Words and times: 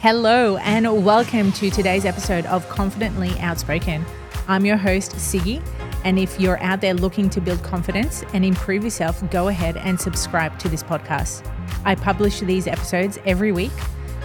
Hello, 0.00 0.58
and 0.58 1.04
welcome 1.04 1.50
to 1.52 1.70
today's 1.70 2.04
episode 2.04 2.44
of 2.46 2.68
Confidently 2.68 3.30
Outspoken. 3.40 4.04
I'm 4.46 4.66
your 4.66 4.76
host, 4.76 5.12
Siggy, 5.12 5.66
and 6.04 6.18
if 6.18 6.38
you're 6.38 6.62
out 6.62 6.82
there 6.82 6.92
looking 6.92 7.30
to 7.30 7.40
build 7.40 7.62
confidence 7.62 8.22
and 8.34 8.44
improve 8.44 8.84
yourself, 8.84 9.28
go 9.30 9.48
ahead 9.48 9.78
and 9.78 9.98
subscribe 9.98 10.58
to 10.58 10.68
this 10.68 10.82
podcast. 10.82 11.50
I 11.86 11.94
publish 11.94 12.40
these 12.40 12.66
episodes 12.66 13.18
every 13.24 13.52
week 13.52 13.72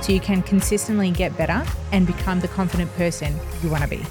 so 0.01 0.11
you 0.11 0.19
can 0.19 0.43
consistently 0.43 1.09
get 1.09 1.35
better 1.37 1.65
and 1.93 2.05
become 2.05 2.41
the 2.41 2.49
confident 2.49 2.93
person 2.95 3.33
you 3.63 3.69
want 3.69 3.83
to 3.83 3.89
be. 3.89 4.03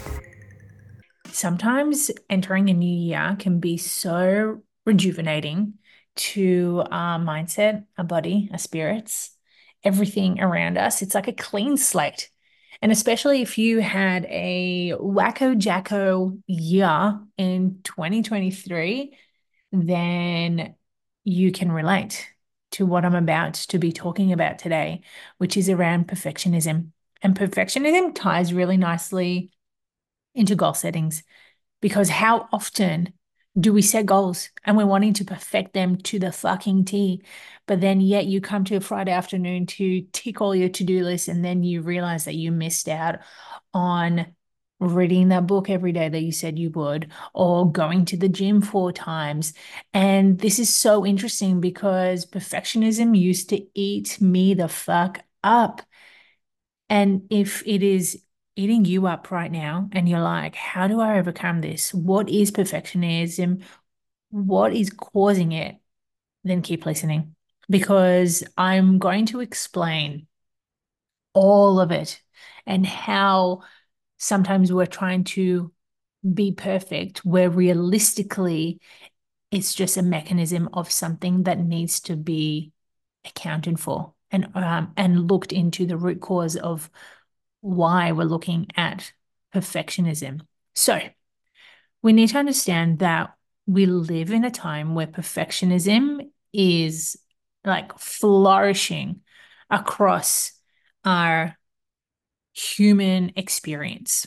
Sometimes 1.27 2.11
entering 2.31 2.71
a 2.71 2.75
new 2.75 2.91
year 2.91 3.37
can 3.39 3.61
be 3.61 3.77
so 3.77 4.63
rejuvenating 4.87 5.75
to 6.17 6.85
our 6.91 7.19
mindset, 7.19 7.85
our 7.99 8.05
body, 8.05 8.49
our 8.51 8.59
spirits 8.59 9.33
everything 9.85 10.41
around 10.41 10.79
us. 10.79 11.03
It's 11.03 11.15
like 11.15 11.29
a 11.29 11.33
clean 11.33 11.77
slate. 11.77 12.31
And 12.83 12.91
especially 12.91 13.43
if 13.43 13.59
you 13.59 13.81
had 13.81 14.25
a 14.27 14.95
wacko 14.99 15.57
jacko 15.57 16.39
year 16.46 17.21
in 17.37 17.81
2023, 17.85 19.17
then 19.73 20.75
you 21.25 21.53
can 21.53 21.71
relate 21.71 22.29
to 22.73 22.87
what 22.87 23.04
I'm 23.04 23.14
about 23.14 23.54
to 23.54 23.79
be 23.79 23.93
talking 23.93 24.32
about 24.32 24.59
today, 24.59 25.03
which 25.39 25.57
is 25.57 25.68
around 25.68 26.09
perfectionism. 26.09 26.93
And 27.23 27.39
perfectionism 27.39 28.15
ties 28.15 28.54
really 28.54 28.76
nicely 28.76 29.53
into 30.35 30.54
goal 30.54 30.75
settings 30.75 31.23
because 31.81 32.09
how 32.09 32.48
often 32.53 33.12
do 33.59 33.72
we 33.72 33.83
set 33.83 34.06
goals 34.06 34.48
and 34.64 34.77
we're 34.77 34.86
wanting 34.86 35.12
to 35.14 35.25
perfect 35.25 35.72
them 35.72 35.97
to 35.97 36.19
the 36.19 36.33
fucking 36.33 36.84
T? 36.84 37.22
But 37.67 37.81
then 37.81 38.00
yet 38.00 38.27
you 38.27 38.41
come 38.41 38.64
to 38.64 38.77
a 38.77 38.81
Friday 38.81 39.12
afternoon 39.12 39.67
to 39.67 40.03
tick 40.12 40.41
all 40.41 40.55
your 40.55 40.69
to-do 40.69 41.03
list 41.05 41.28
and 41.28 41.45
then 41.45 41.62
you 41.62 41.83
realize 41.83 42.25
that 42.25 42.36
you 42.36 42.53
missed 42.53 42.89
out 42.89 43.19
on 43.75 44.34
reading 44.78 45.28
that 45.28 45.47
book 45.47 45.69
every 45.69 45.93
day 45.93 46.09
that 46.09 46.23
you 46.23 46.33
said 46.33 46.59
you 46.59 46.71
would, 46.71 47.12
or 47.34 47.71
going 47.71 48.06
to 48.06 48.17
the 48.17 48.28
gym 48.28 48.62
four 48.62 48.93
times. 48.93 49.53
And 49.93 50.39
this 50.39 50.59
is 50.59 50.75
so 50.75 51.05
interesting 51.05 51.61
because 51.61 52.25
perfectionism 52.25 53.17
used 53.17 53.51
to 53.51 53.67
eat 53.78 54.21
me 54.21 54.55
the 54.55 54.69
fuck 54.69 55.21
up. 55.45 55.83
And 56.89 57.27
if 57.31 57.62
it 57.67 57.83
is 57.83 58.23
eating 58.56 58.84
you 58.84 59.06
up 59.06 59.31
right 59.31 59.51
now 59.51 59.89
and 59.93 60.09
you're 60.09 60.20
like, 60.20 60.55
how 60.55 60.89
do 60.89 61.01
I 61.01 61.19
overcome 61.19 61.61
this? 61.61 61.95
What 61.95 62.29
is 62.29 62.51
perfectionism? 62.51 63.62
What 64.31 64.75
is 64.75 64.91
causing 64.91 65.53
it? 65.53 65.77
Then 66.45 66.62
keep 66.62 66.87
listening 66.87 67.34
because 67.69 68.43
I'm 68.56 68.98
going 68.98 69.27
to 69.27 69.41
explain 69.41 70.27
all 71.33 71.81
of 71.81 71.93
it 71.93 72.21
and 72.67 72.84
how 72.84 73.62
sometimes 74.19 74.73
we're 74.73 74.87
trying 74.87 75.25
to 75.25 75.73
be 76.34 76.53
perfect, 76.53 77.25
where 77.25 77.48
realistically 77.48 78.81
it's 79.51 79.75
just 79.75 79.97
a 79.97 80.03
mechanism 80.03 80.69
of 80.73 80.91
something 80.91 81.45
that 81.45 81.59
needs 81.59 82.01
to 82.01 82.17
be 82.17 82.73
accounted 83.25 83.78
for 83.81 84.15
and 84.31 84.48
um, 84.55 84.93
and 84.97 85.31
looked 85.31 85.53
into 85.53 85.87
the 85.87 85.97
root 85.97 86.21
cause 86.21 86.56
of 86.56 86.91
why 87.61 88.12
we're 88.12 88.25
looking 88.25 88.69
at 88.77 89.12
perfectionism. 89.55 90.41
So, 90.75 91.00
we 92.03 92.12
need 92.12 92.28
to 92.30 92.39
understand 92.39 93.00
that 93.00 93.34
we 93.66 93.86
live 93.86 94.30
in 94.30 94.44
a 94.44 94.50
time 94.50 94.94
where 94.94 95.06
perfectionism 95.06 96.31
is 96.53 97.16
like 97.64 97.98
flourishing 97.98 99.20
across 99.69 100.53
our 101.05 101.56
human 102.53 103.33
experience. 103.36 104.27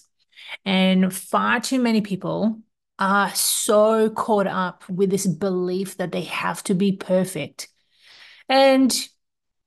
And 0.66 1.14
far 1.14 1.60
too 1.60 1.80
many 1.80 2.02
people 2.02 2.60
are 3.00 3.34
so 3.34 4.10
caught 4.10 4.48
up 4.48 4.88
with 4.88 5.10
this 5.10 5.26
belief 5.26 5.98
that 5.98 6.12
they 6.12 6.22
have 6.22 6.64
to 6.64 6.76
be 6.76 6.94
perfect. 6.94 7.68
And 8.48 8.96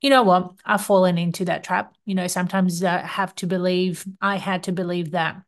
you 0.06 0.10
know 0.10 0.22
what? 0.22 0.52
I've 0.64 0.86
fallen 0.86 1.18
into 1.18 1.46
that 1.46 1.64
trap. 1.64 1.92
You 2.04 2.14
know, 2.14 2.28
sometimes 2.28 2.84
I 2.84 2.98
have 2.98 3.34
to 3.36 3.46
believe, 3.48 4.06
I 4.20 4.36
had 4.36 4.62
to 4.62 4.72
believe 4.72 5.10
that 5.10 5.42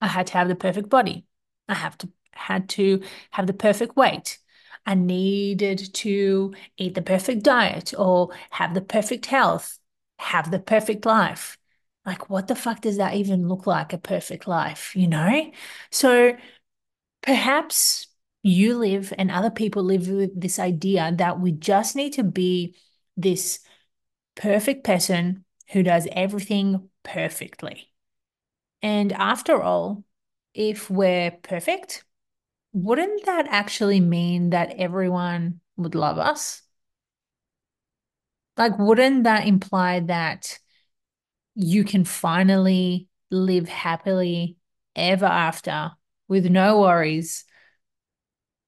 I 0.00 0.06
had 0.06 0.28
to 0.28 0.34
have 0.34 0.46
the 0.46 0.54
perfect 0.54 0.88
body. 0.88 1.26
I 1.68 1.74
have 1.74 1.98
to 1.98 2.08
had 2.30 2.68
to 2.68 3.02
have 3.32 3.48
the 3.48 3.52
perfect 3.52 3.96
weight. 3.96 4.38
I 4.86 4.94
needed 4.94 5.92
to 5.94 6.54
eat 6.76 6.94
the 6.94 7.02
perfect 7.02 7.42
diet 7.42 7.92
or 7.98 8.28
have 8.50 8.72
the 8.72 8.82
perfect 8.82 9.26
health, 9.26 9.80
have 10.20 10.52
the 10.52 10.60
perfect 10.60 11.04
life. 11.04 11.58
Like, 12.04 12.30
what 12.30 12.46
the 12.46 12.54
fuck 12.54 12.82
does 12.82 12.98
that 12.98 13.14
even 13.14 13.48
look 13.48 13.66
like, 13.66 13.92
a 13.92 13.98
perfect 13.98 14.46
life, 14.46 14.94
you 14.94 15.08
know? 15.08 15.50
So 15.90 16.36
perhaps 17.20 18.06
you 18.44 18.78
live 18.78 19.12
and 19.18 19.28
other 19.28 19.50
people 19.50 19.82
live 19.82 20.06
with 20.08 20.40
this 20.40 20.60
idea 20.60 21.12
that 21.16 21.40
we 21.40 21.50
just 21.50 21.96
need 21.96 22.12
to 22.12 22.22
be 22.22 22.76
this 23.16 23.60
perfect 24.34 24.84
person 24.84 25.44
who 25.72 25.82
does 25.82 26.06
everything 26.12 26.88
perfectly. 27.02 27.90
And 28.82 29.12
after 29.12 29.62
all, 29.62 30.04
if 30.54 30.90
we're 30.90 31.30
perfect, 31.30 32.04
wouldn't 32.72 33.24
that 33.26 33.46
actually 33.48 34.00
mean 34.00 34.50
that 34.50 34.74
everyone 34.76 35.60
would 35.76 35.94
love 35.94 36.18
us? 36.18 36.62
Like, 38.56 38.78
wouldn't 38.78 39.24
that 39.24 39.46
imply 39.46 40.00
that 40.00 40.58
you 41.54 41.84
can 41.84 42.04
finally 42.04 43.08
live 43.30 43.68
happily 43.68 44.56
ever 44.94 45.26
after 45.26 45.92
with 46.28 46.46
no 46.46 46.80
worries, 46.80 47.44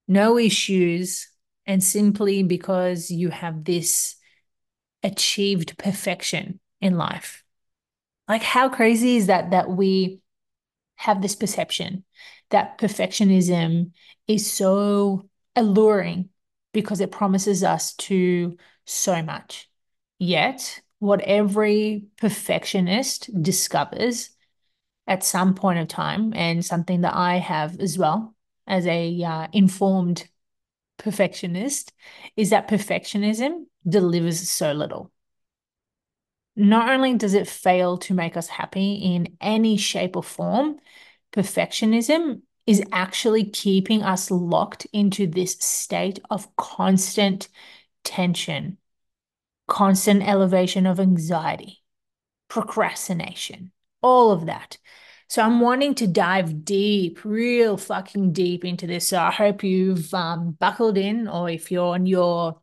no 0.07 0.39
issues, 0.39 1.29
and 1.67 1.83
simply 1.83 2.43
because 2.43 3.11
you 3.11 3.29
have 3.29 3.65
this 3.65 4.17
achieved 5.03 5.79
perfection 5.79 6.61
in 6.81 6.97
life. 6.97 7.45
Like, 8.29 8.43
how 8.43 8.69
crazy 8.69 9.17
is 9.17 9.27
that 9.27 9.51
that 9.53 9.71
we 9.71 10.21
have 10.97 11.23
this 11.23 11.37
perception 11.37 12.05
that 12.51 12.79
perfectionism 12.79 13.93
is 14.27 14.51
so 14.51 15.29
alluring 15.55 16.29
because 16.73 17.01
it 17.01 17.13
promises 17.13 17.63
us 17.63 17.95
to 17.95 18.57
so 18.85 19.23
much. 19.23 19.69
Yet, 20.19 20.81
what 20.99 21.21
every 21.21 22.07
perfectionist 22.17 23.31
discovers 23.43 24.31
at 25.07 25.25
some 25.25 25.55
point 25.55 25.79
of 25.79 25.89
time, 25.89 26.33
and 26.35 26.65
something 26.65 27.01
that 27.01 27.15
I 27.15 27.39
have 27.39 27.81
as 27.81 27.97
well 27.97 28.35
as 28.67 28.87
a 28.87 29.23
uh, 29.23 29.47
informed 29.53 30.29
perfectionist, 30.99 31.93
is 32.37 32.51
that 32.51 32.69
perfectionism 32.69 33.65
delivers 33.89 34.49
so 34.49 34.73
little. 34.73 35.11
Not 36.57 36.91
only 36.91 37.15
does 37.15 37.35
it 37.35 37.47
fail 37.47 37.99
to 37.99 38.15
make 38.15 38.37
us 38.37 38.49
happy 38.49 38.95
in 38.95 39.37
any 39.41 39.77
shape 39.77 40.17
or 40.17 40.23
form, 40.23 40.79
perfectionism 41.33 42.43
is 42.67 42.83
actually 42.93 43.45
keeping 43.45 44.03
us 44.03 44.31
locked 44.31 44.87
into 44.93 45.27
this 45.27 45.53
state 45.53 46.19
of 46.31 46.55
constant 46.57 47.49
tension, 48.05 48.77
constant 49.69 50.23
elevation 50.23 50.85
of 50.85 50.99
anxiety, 50.99 51.83
procrastination, 52.49 53.71
all 54.03 54.33
of 54.33 54.47
that. 54.47 54.79
So 55.29 55.43
I'm 55.43 55.61
wanting 55.61 55.95
to 55.97 56.07
dive 56.07 56.65
deep, 56.65 57.25
real 57.25 57.77
fucking 57.77 58.33
deep 58.33 58.65
into 58.65 58.87
this. 58.87 59.09
So 59.09 59.19
I 59.19 59.31
hope 59.31 59.63
you've 59.63 60.13
um, 60.13 60.53
buckled 60.53 60.99
in, 60.99 61.29
or 61.29 61.51
if 61.51 61.71
you're 61.71 61.95
on 61.95 62.07
your 62.07 62.61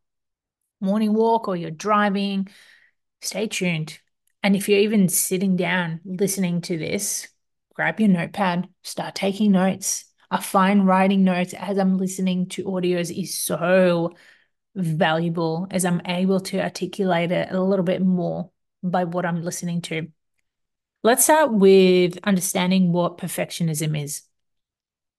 morning 0.86 1.14
walk 1.14 1.48
or 1.48 1.56
you're 1.56 1.72
driving, 1.72 2.48
stay 3.22 3.48
tuned. 3.48 4.00
And 4.44 4.56
if 4.56 4.70
you're 4.70 4.80
even 4.80 5.10
sitting 5.10 5.56
down 5.56 6.02
listening 6.06 6.62
to 6.62 6.78
this, 6.78 7.28
grab 7.74 8.00
your 8.00 8.10
notepad, 8.10 8.70
start 8.84 9.16
taking 9.16 9.52
notes. 9.52 10.06
I 10.30 10.42
find 10.42 10.88
writing 10.88 11.24
notes 11.24 11.54
as 11.54 11.78
I'm 11.78 11.98
listening 11.98 12.48
to 12.50 12.66
audios 12.66 13.16
is 13.16 13.38
so 13.38 14.16
valuable 14.76 15.68
as 15.72 15.86
I'm 15.86 16.02
able 16.06 16.40
to 16.42 16.62
articulate 16.62 17.32
it 17.32 17.52
a 17.52 17.62
little 17.62 17.86
bit 17.86 18.02
more 18.02 18.52
by 18.84 19.06
what 19.06 19.26
I'm 19.26 19.42
listening 19.42 19.82
to. 19.84 20.08
Let's 21.04 21.24
start 21.24 21.54
with 21.54 22.18
understanding 22.24 22.92
what 22.92 23.18
perfectionism 23.18 24.02
is. 24.02 24.24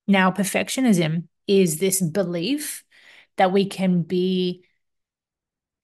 Now, 0.07 0.31
perfectionism 0.31 1.29
is 1.47 1.79
this 1.79 2.01
belief 2.01 2.85
that 3.37 3.53
we 3.53 3.67
can 3.67 4.03
be 4.03 4.65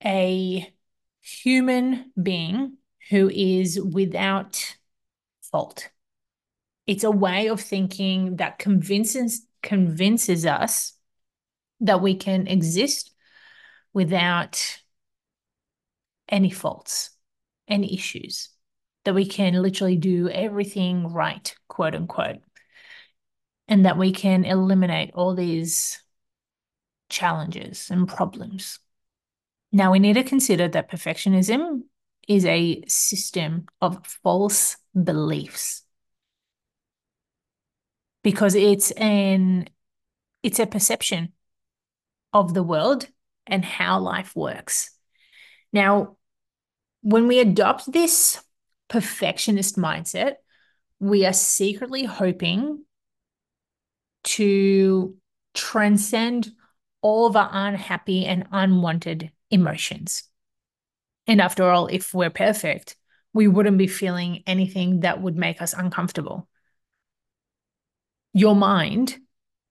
a 0.04 0.72
human 1.20 2.12
being 2.20 2.76
who 3.10 3.28
is 3.30 3.80
without 3.80 4.76
fault. 5.50 5.90
It's 6.86 7.04
a 7.04 7.10
way 7.10 7.48
of 7.48 7.60
thinking 7.60 8.36
that 8.36 8.58
convinces 8.58 9.46
convinces 9.62 10.44
us 10.46 10.94
that 11.80 12.02
we 12.02 12.16
can 12.16 12.48
exist 12.48 13.12
without 13.92 14.80
any 16.28 16.50
faults, 16.50 17.10
any 17.68 17.94
issues. 17.94 18.48
that 19.04 19.14
we 19.14 19.26
can 19.26 19.54
literally 19.54 19.96
do 19.96 20.28
everything 20.28 21.08
right, 21.12 21.54
quote 21.68 21.94
unquote, 21.94 22.38
and 23.68 23.86
that 23.86 23.98
we 23.98 24.12
can 24.12 24.44
eliminate 24.44 25.10
all 25.14 25.34
these 25.34 26.00
challenges 27.08 27.90
and 27.90 28.08
problems. 28.08 28.78
Now, 29.72 29.90
we 29.90 29.98
need 29.98 30.14
to 30.14 30.24
consider 30.24 30.68
that 30.68 30.90
perfectionism 30.90 31.82
is 32.28 32.44
a 32.44 32.82
system 32.86 33.66
of 33.80 34.06
false 34.06 34.76
beliefs 34.94 35.82
because 38.22 38.54
it's 38.54 38.90
an 38.92 39.68
it's 40.42 40.58
a 40.58 40.66
perception 40.66 41.32
of 42.32 42.54
the 42.54 42.62
world 42.62 43.08
and 43.46 43.64
how 43.64 43.98
life 44.00 44.34
works. 44.36 44.90
Now, 45.72 46.16
when 47.02 47.26
we 47.26 47.40
adopt 47.40 47.90
this 47.90 48.42
perfectionist 48.88 49.76
mindset, 49.76 50.34
we 51.00 51.26
are 51.26 51.32
secretly 51.32 52.04
hoping 52.04 52.84
to 54.24 55.16
transcend 55.54 56.52
all 57.00 57.26
of 57.26 57.36
our 57.36 57.50
unhappy 57.52 58.24
and 58.24 58.46
unwanted 58.52 59.32
emotions. 59.52 60.24
And 61.26 61.40
after 61.40 61.70
all, 61.70 61.86
if 61.86 62.12
we're 62.12 62.30
perfect, 62.30 62.96
we 63.32 63.46
wouldn't 63.46 63.78
be 63.78 63.86
feeling 63.86 64.42
anything 64.46 65.00
that 65.00 65.20
would 65.20 65.36
make 65.36 65.62
us 65.62 65.72
uncomfortable. 65.72 66.48
Your 68.34 68.56
mind 68.56 69.18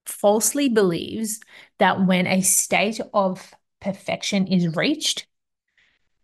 falsely 0.06 0.70
believes 0.70 1.40
that 1.80 2.06
when 2.06 2.28
a 2.28 2.42
state 2.42 3.00
of 3.14 3.54
perfection 3.80 4.48
is 4.48 4.76
reached, 4.76 5.28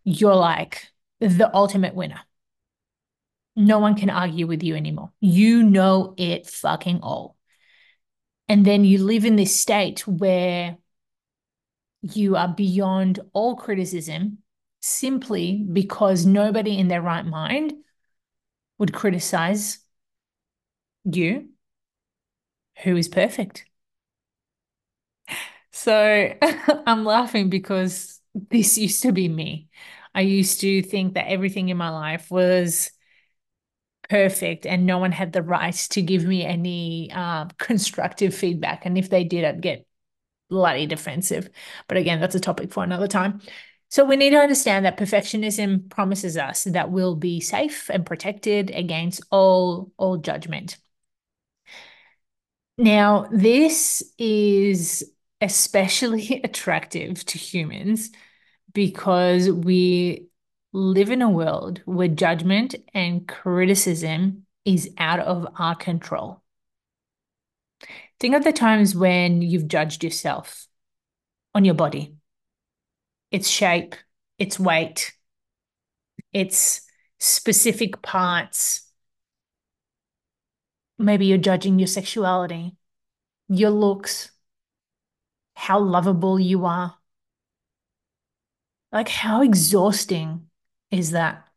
you're 0.03 0.35
like 0.35 0.87
the 1.19 1.53
ultimate 1.53 1.95
winner. 1.95 2.21
No 3.55 3.79
one 3.79 3.95
can 3.95 4.11
argue 4.11 4.45
with 4.45 4.61
you 4.61 4.75
anymore. 4.75 5.11
You 5.19 5.63
know 5.63 6.13
it 6.17 6.47
fucking 6.47 6.99
all. 7.01 7.35
And 8.47 8.65
then 8.65 8.85
you 8.85 9.03
live 9.03 9.25
in 9.25 9.35
this 9.35 9.59
state 9.59 10.07
where 10.07 10.77
you 12.01 12.35
are 12.35 12.47
beyond 12.47 13.19
all 13.33 13.55
criticism 13.55 14.39
simply 14.81 15.65
because 15.71 16.25
nobody 16.25 16.77
in 16.77 16.87
their 16.87 17.01
right 17.01 17.25
mind 17.25 17.73
would 18.79 18.93
criticize 18.93 19.79
you 21.05 21.49
who 22.83 22.95
is 22.95 23.07
perfect. 23.09 23.65
So 25.71 26.33
I'm 26.87 27.05
laughing 27.05 27.49
because 27.49 28.19
this 28.33 28.77
used 28.77 29.01
to 29.03 29.11
be 29.11 29.27
me. 29.27 29.69
I 30.15 30.21
used 30.21 30.61
to 30.61 30.81
think 30.81 31.13
that 31.13 31.27
everything 31.29 31.69
in 31.69 31.77
my 31.77 31.89
life 31.89 32.31
was 32.31 32.91
perfect 34.09 34.65
and 34.65 34.85
no 34.85 34.97
one 34.99 35.11
had 35.11 35.33
the 35.33 35.41
right 35.41 35.73
to 35.73 36.01
give 36.01 36.23
me 36.25 36.45
any 36.45 37.11
uh, 37.13 37.45
constructive 37.57 38.33
feedback. 38.33 38.85
And 38.85 38.97
if 38.97 39.09
they 39.09 39.23
did, 39.23 39.43
I'd 39.43 39.61
get 39.61 39.86
bloody 40.49 40.85
defensive. 40.85 41.49
But 41.87 41.97
again, 41.97 42.19
that's 42.19 42.35
a 42.35 42.39
topic 42.39 42.71
for 42.71 42.83
another 42.83 43.07
time. 43.07 43.41
So 43.89 44.03
we 44.03 44.17
need 44.17 44.31
to 44.31 44.37
understand 44.37 44.85
that 44.85 44.97
perfectionism 44.97 45.89
promises 45.89 46.37
us 46.37 46.65
that 46.65 46.91
we'll 46.91 47.15
be 47.15 47.39
safe 47.39 47.89
and 47.89 48.05
protected 48.05 48.69
against 48.71 49.21
all 49.31 49.91
all 49.97 50.17
judgment. 50.17 50.77
Now, 52.77 53.27
this 53.31 54.03
is 54.17 55.03
especially 55.41 56.41
attractive 56.43 57.23
to 57.25 57.37
humans 57.37 58.11
because 58.73 59.49
we 59.49 60.27
live 60.73 61.09
in 61.09 61.21
a 61.21 61.29
world 61.29 61.81
where 61.85 62.07
judgment 62.07 62.75
and 62.93 63.27
criticism 63.27 64.45
is 64.65 64.91
out 64.97 65.19
of 65.19 65.47
our 65.57 65.75
control. 65.75 66.43
Think 68.19 68.35
of 68.35 68.43
the 68.43 68.53
times 68.53 68.95
when 68.95 69.41
you've 69.41 69.67
judged 69.67 70.03
yourself 70.03 70.67
on 71.53 71.65
your 71.65 71.75
body, 71.75 72.15
its 73.31 73.47
shape, 73.47 73.95
its 74.37 74.59
weight, 74.59 75.13
its 76.33 76.81
specific 77.19 78.01
parts. 78.01 78.81
Maybe 80.97 81.27
you're 81.27 81.37
judging 81.37 81.77
your 81.79 81.87
sexuality, 81.87 82.75
your 83.47 83.69
looks, 83.69 84.31
how 85.55 85.79
lovable 85.79 86.39
you 86.39 86.65
are. 86.65 86.95
Like, 88.91 89.09
how 89.09 89.41
exhausting 89.41 90.49
is 90.91 91.11
that? 91.11 91.47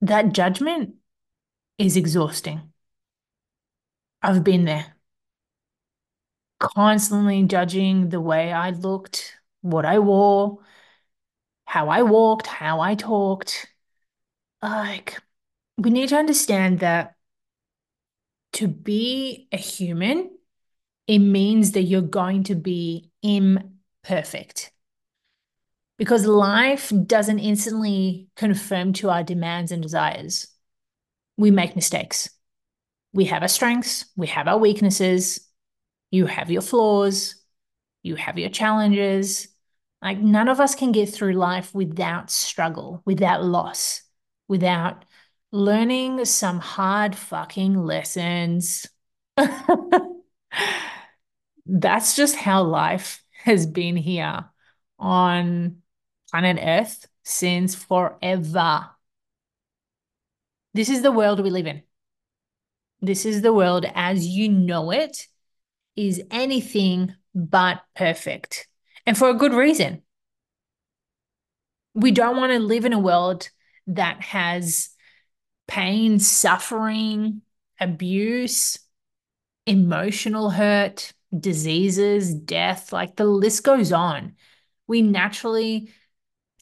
That 0.00 0.32
judgment 0.32 0.96
is 1.78 1.96
exhausting. 1.96 2.73
I've 4.24 4.42
been 4.42 4.64
there 4.64 4.96
constantly 6.58 7.42
judging 7.44 8.08
the 8.08 8.20
way 8.20 8.50
I 8.50 8.70
looked, 8.70 9.36
what 9.60 9.84
I 9.84 9.98
wore, 9.98 10.60
how 11.66 11.90
I 11.90 12.02
walked, 12.02 12.46
how 12.46 12.80
I 12.80 12.94
talked. 12.94 13.66
Like, 14.62 15.20
we 15.76 15.90
need 15.90 16.08
to 16.08 16.16
understand 16.16 16.80
that 16.80 17.16
to 18.54 18.66
be 18.66 19.46
a 19.52 19.58
human, 19.58 20.30
it 21.06 21.18
means 21.18 21.72
that 21.72 21.82
you're 21.82 22.00
going 22.00 22.44
to 22.44 22.54
be 22.54 23.10
imperfect. 23.22 24.72
Because 25.98 26.24
life 26.24 26.90
doesn't 27.06 27.40
instantly 27.40 28.28
confirm 28.36 28.94
to 28.94 29.10
our 29.10 29.22
demands 29.22 29.70
and 29.70 29.82
desires. 29.82 30.46
We 31.36 31.50
make 31.50 31.76
mistakes. 31.76 32.30
We 33.14 33.26
have 33.26 33.42
our 33.42 33.48
strengths, 33.48 34.06
we 34.16 34.26
have 34.26 34.48
our 34.48 34.58
weaknesses, 34.58 35.40
you 36.10 36.26
have 36.26 36.50
your 36.50 36.62
flaws, 36.62 37.36
you 38.02 38.16
have 38.16 38.38
your 38.38 38.50
challenges. 38.50 39.48
Like 40.02 40.18
none 40.18 40.48
of 40.48 40.60
us 40.60 40.74
can 40.74 40.92
get 40.92 41.08
through 41.08 41.32
life 41.34 41.72
without 41.74 42.30
struggle, 42.30 43.02
without 43.06 43.44
loss, 43.44 44.02
without 44.48 45.04
learning 45.52 46.24
some 46.24 46.58
hard 46.58 47.14
fucking 47.14 47.80
lessons. 47.80 48.86
That's 51.66 52.16
just 52.16 52.34
how 52.34 52.64
life 52.64 53.22
has 53.44 53.64
been 53.64 53.96
here 53.96 54.44
on 54.98 55.76
planet 56.30 56.58
Earth 56.60 57.06
since 57.22 57.76
forever. 57.76 58.90
This 60.74 60.88
is 60.90 61.02
the 61.02 61.12
world 61.12 61.40
we 61.40 61.50
live 61.50 61.68
in. 61.68 61.84
This 63.04 63.26
is 63.26 63.42
the 63.42 63.52
world 63.52 63.84
as 63.94 64.26
you 64.26 64.48
know 64.48 64.90
it 64.90 65.26
is 65.94 66.22
anything 66.30 67.14
but 67.34 67.82
perfect. 67.94 68.66
And 69.04 69.16
for 69.16 69.28
a 69.28 69.34
good 69.34 69.52
reason. 69.52 70.02
We 71.94 72.10
don't 72.10 72.38
want 72.38 72.52
to 72.52 72.58
live 72.58 72.86
in 72.86 72.92
a 72.92 72.98
world 72.98 73.50
that 73.88 74.22
has 74.22 74.88
pain, 75.68 76.18
suffering, 76.18 77.42
abuse, 77.78 78.78
emotional 79.66 80.50
hurt, 80.50 81.12
diseases, 81.38 82.34
death, 82.34 82.92
like 82.92 83.16
the 83.16 83.26
list 83.26 83.64
goes 83.64 83.92
on. 83.92 84.34
We 84.86 85.02
naturally 85.02 85.90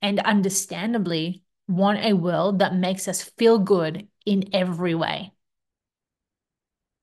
and 0.03 0.19
understandably 0.19 1.45
want 1.69 2.05
a 2.05 2.15
world 2.15 2.59
that 2.59 2.75
makes 2.75 3.07
us 3.07 3.23
feel 3.23 3.59
good 3.59 4.09
in 4.27 4.51
every 4.53 4.95
way. 4.95 5.33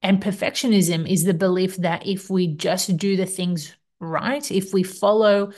And 0.01 0.21
perfectionism 0.23 1.09
is 1.09 1.23
the 1.23 1.33
belief 1.33 1.77
that 1.77 2.07
if 2.07 2.29
we 2.29 2.47
just 2.47 2.95
do 2.97 3.17
the 3.17 3.25
things 3.25 3.75
right, 3.99 4.49
if 4.49 4.73
we 4.73 4.83
follow 4.83 5.51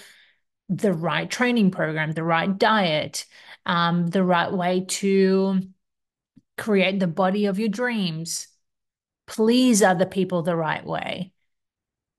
the 0.67 0.93
right 0.93 1.29
training 1.29 1.71
program, 1.71 2.13
the 2.13 2.23
right 2.23 2.57
diet, 2.57 3.25
um, 3.65 4.07
the 4.07 4.23
right 4.23 4.51
way 4.51 4.85
to 4.87 5.61
create 6.57 6.99
the 6.99 7.07
body 7.07 7.45
of 7.45 7.59
your 7.59 7.69
dreams, 7.69 8.47
please 9.27 9.83
other 9.83 10.05
people 10.05 10.41
the 10.41 10.55
right 10.55 10.85
way. 10.85 11.31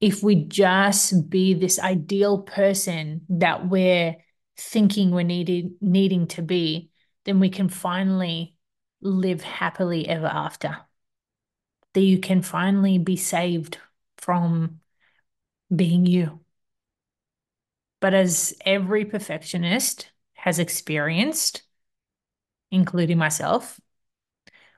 If 0.00 0.22
we 0.22 0.44
just 0.44 1.28
be 1.30 1.54
this 1.54 1.78
ideal 1.78 2.42
person 2.42 3.22
that 3.30 3.68
we're 3.68 4.16
thinking 4.56 5.10
we're 5.10 5.22
needed, 5.22 5.72
needing 5.80 6.26
to 6.28 6.42
be, 6.42 6.90
then 7.24 7.40
we 7.40 7.50
can 7.50 7.68
finally 7.68 8.54
live 9.00 9.42
happily 9.42 10.08
ever 10.08 10.26
after 10.26 10.76
that 11.94 12.00
you 12.00 12.18
can 12.18 12.42
finally 12.42 12.98
be 12.98 13.16
saved 13.16 13.78
from 14.18 14.80
being 15.74 16.06
you. 16.06 16.40
But 18.00 18.14
as 18.14 18.54
every 18.64 19.04
perfectionist 19.04 20.10
has 20.34 20.58
experienced, 20.58 21.62
including 22.70 23.18
myself, 23.18 23.80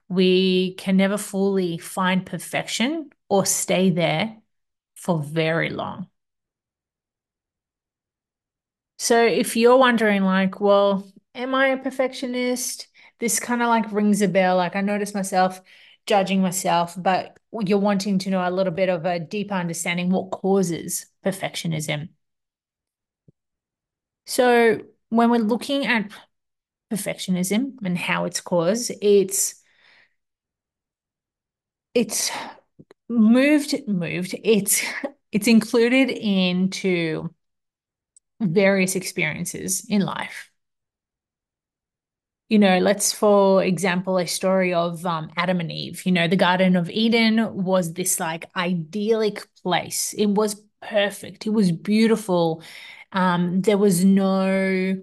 we 0.09 0.75
can 0.75 0.97
never 0.97 1.17
fully 1.17 1.79
find 1.79 2.27
perfection 2.27 3.11
or 3.29 3.47
stay 3.47 3.91
there 3.91 4.37
for 4.95 5.23
very 5.23 5.71
long. 5.71 6.09
So 8.99 9.25
if 9.25 9.57
you're 9.57 9.77
wondering, 9.77 10.23
like, 10.25 10.61
well, 10.61 11.11
am 11.35 11.55
I 11.55 11.69
a 11.69 11.77
perfectionist? 11.79 12.89
this 13.21 13.39
kind 13.41 13.63
of 13.63 13.69
like 13.69 13.91
rings 13.93 14.23
a 14.23 14.29
bell. 14.29 14.57
Like 14.57 14.77
I 14.77 14.81
notice 14.81 15.15
myself 15.15 15.61
judging 16.07 16.43
myself, 16.43 16.95
but 16.97 17.39
you're 17.53 17.79
wanting 17.79 18.19
to 18.21 18.31
know 18.31 18.47
a 18.47 18.51
little 18.51 18.73
bit 18.73 18.89
of 18.89 19.05
a 19.07 19.19
deeper 19.19 19.55
understanding 19.55 20.11
what 20.11 20.31
causes 20.31 21.07
perfectionism. 21.25 22.09
So 24.27 24.81
when 25.11 25.31
we're 25.31 25.39
looking 25.39 25.87
at 25.87 26.11
perfectionism 26.93 27.77
and 27.85 27.99
how 27.99 28.25
it's 28.25 28.41
caused, 28.41 28.93
it's 29.03 29.63
it's 31.95 32.31
moved 33.09 33.75
moved 33.87 34.35
it's 34.43 34.83
it's 35.33 35.47
included 35.47 36.11
into 36.11 37.29
various 38.41 38.95
experiences 38.97 39.87
in 39.89 40.03
life 40.03 40.51
you 42.49 42.59
know 42.59 42.79
let's 42.79 43.13
for 43.13 43.63
example 43.65 44.19
a 44.19 44.27
story 44.27 44.75
of 44.75 45.05
um, 45.07 45.31
adam 45.37 45.61
and 45.61 45.73
eve 45.73 46.05
you 46.05 46.13
know 46.13 46.29
the 46.29 46.37
garden 46.37 46.77
of 46.77 46.91
eden 46.91 47.55
was 47.65 47.93
this 47.95 48.21
like 48.21 48.51
idyllic 48.57 49.47
place 49.63 50.15
it 50.17 50.27
was 50.27 50.61
perfect 50.83 51.47
it 51.47 51.51
was 51.51 51.73
beautiful 51.73 52.63
um, 53.13 53.63
there 53.63 53.79
was 53.79 54.05
no 54.05 54.97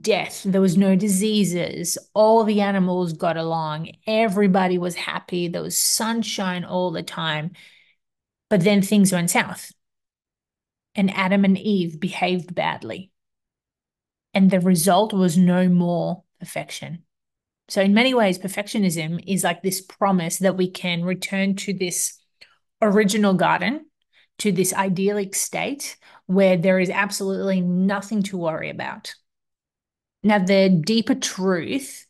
death. 0.00 0.42
There 0.44 0.60
was 0.60 0.76
no 0.76 0.96
diseases. 0.96 1.98
All 2.14 2.44
the 2.44 2.60
animals 2.60 3.12
got 3.12 3.36
along. 3.36 3.90
Everybody 4.06 4.78
was 4.78 4.94
happy. 4.94 5.48
There 5.48 5.62
was 5.62 5.78
sunshine 5.78 6.64
all 6.64 6.90
the 6.90 7.02
time. 7.02 7.52
But 8.50 8.62
then 8.62 8.82
things 8.82 9.12
went 9.12 9.30
south. 9.30 9.72
And 10.94 11.10
Adam 11.12 11.44
and 11.44 11.58
Eve 11.58 11.98
behaved 11.98 12.54
badly. 12.54 13.10
And 14.32 14.50
the 14.50 14.60
result 14.60 15.12
was 15.12 15.36
no 15.36 15.68
more 15.68 16.23
perfection. 16.38 17.04
So, 17.68 17.80
in 17.80 17.94
many 17.94 18.14
ways, 18.14 18.38
perfectionism 18.38 19.22
is 19.26 19.44
like 19.44 19.62
this 19.62 19.80
promise 19.80 20.38
that 20.38 20.56
we 20.56 20.70
can 20.70 21.04
return 21.04 21.56
to 21.56 21.72
this 21.72 22.20
original 22.82 23.34
garden, 23.34 23.86
to 24.38 24.52
this 24.52 24.74
idyllic 24.74 25.34
state 25.34 25.96
where 26.26 26.56
there 26.56 26.78
is 26.78 26.90
absolutely 26.90 27.60
nothing 27.60 28.22
to 28.24 28.36
worry 28.36 28.68
about 28.68 29.14
now, 30.24 30.38
the 30.38 30.70
deeper 30.70 31.14
truth 31.14 32.06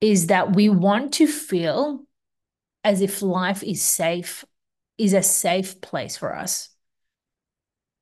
is 0.00 0.28
that 0.28 0.54
we 0.54 0.68
want 0.68 1.14
to 1.14 1.26
feel 1.26 2.04
as 2.84 3.00
if 3.02 3.20
life 3.20 3.64
is 3.64 3.82
safe, 3.82 4.44
is 4.96 5.12
a 5.12 5.22
safe 5.22 5.80
place 5.80 6.16
for 6.16 6.34
us. 6.36 6.70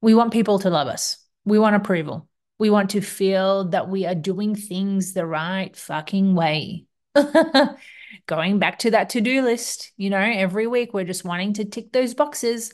We 0.03 0.15
want 0.15 0.35
people 0.35 0.59
to 0.59 0.69
love 0.69 0.89
us. 0.89 1.17
We 1.47 1.59
want 1.59 1.75
approval. 1.75 2.29
We 2.59 2.71
want 2.71 2.91
to 2.91 3.01
feel 3.01 3.69
that 3.71 3.89
we 3.89 4.07
are 4.07 4.15
doing 4.15 4.55
things 4.55 5.13
the 5.13 5.27
right 5.27 5.77
fucking 5.77 6.35
way. 6.35 6.87
Going 8.27 8.59
back 8.59 8.79
to 8.81 8.93
that 8.93 9.11
to 9.11 9.21
do 9.21 9.43
list, 9.43 9.93
you 9.97 10.11
know, 10.11 10.19
every 10.19 10.67
week 10.67 10.95
we're 10.95 11.05
just 11.05 11.25
wanting 11.25 11.55
to 11.55 11.65
tick 11.65 11.93
those 11.93 12.15
boxes. 12.15 12.73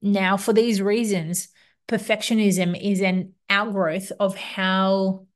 Now, 0.00 0.36
for 0.36 0.52
these 0.52 0.80
reasons, 0.80 1.48
perfectionism 1.88 2.80
is 2.80 3.00
an 3.00 3.34
outgrowth 3.50 4.12
of 4.18 4.36
how 4.36 5.26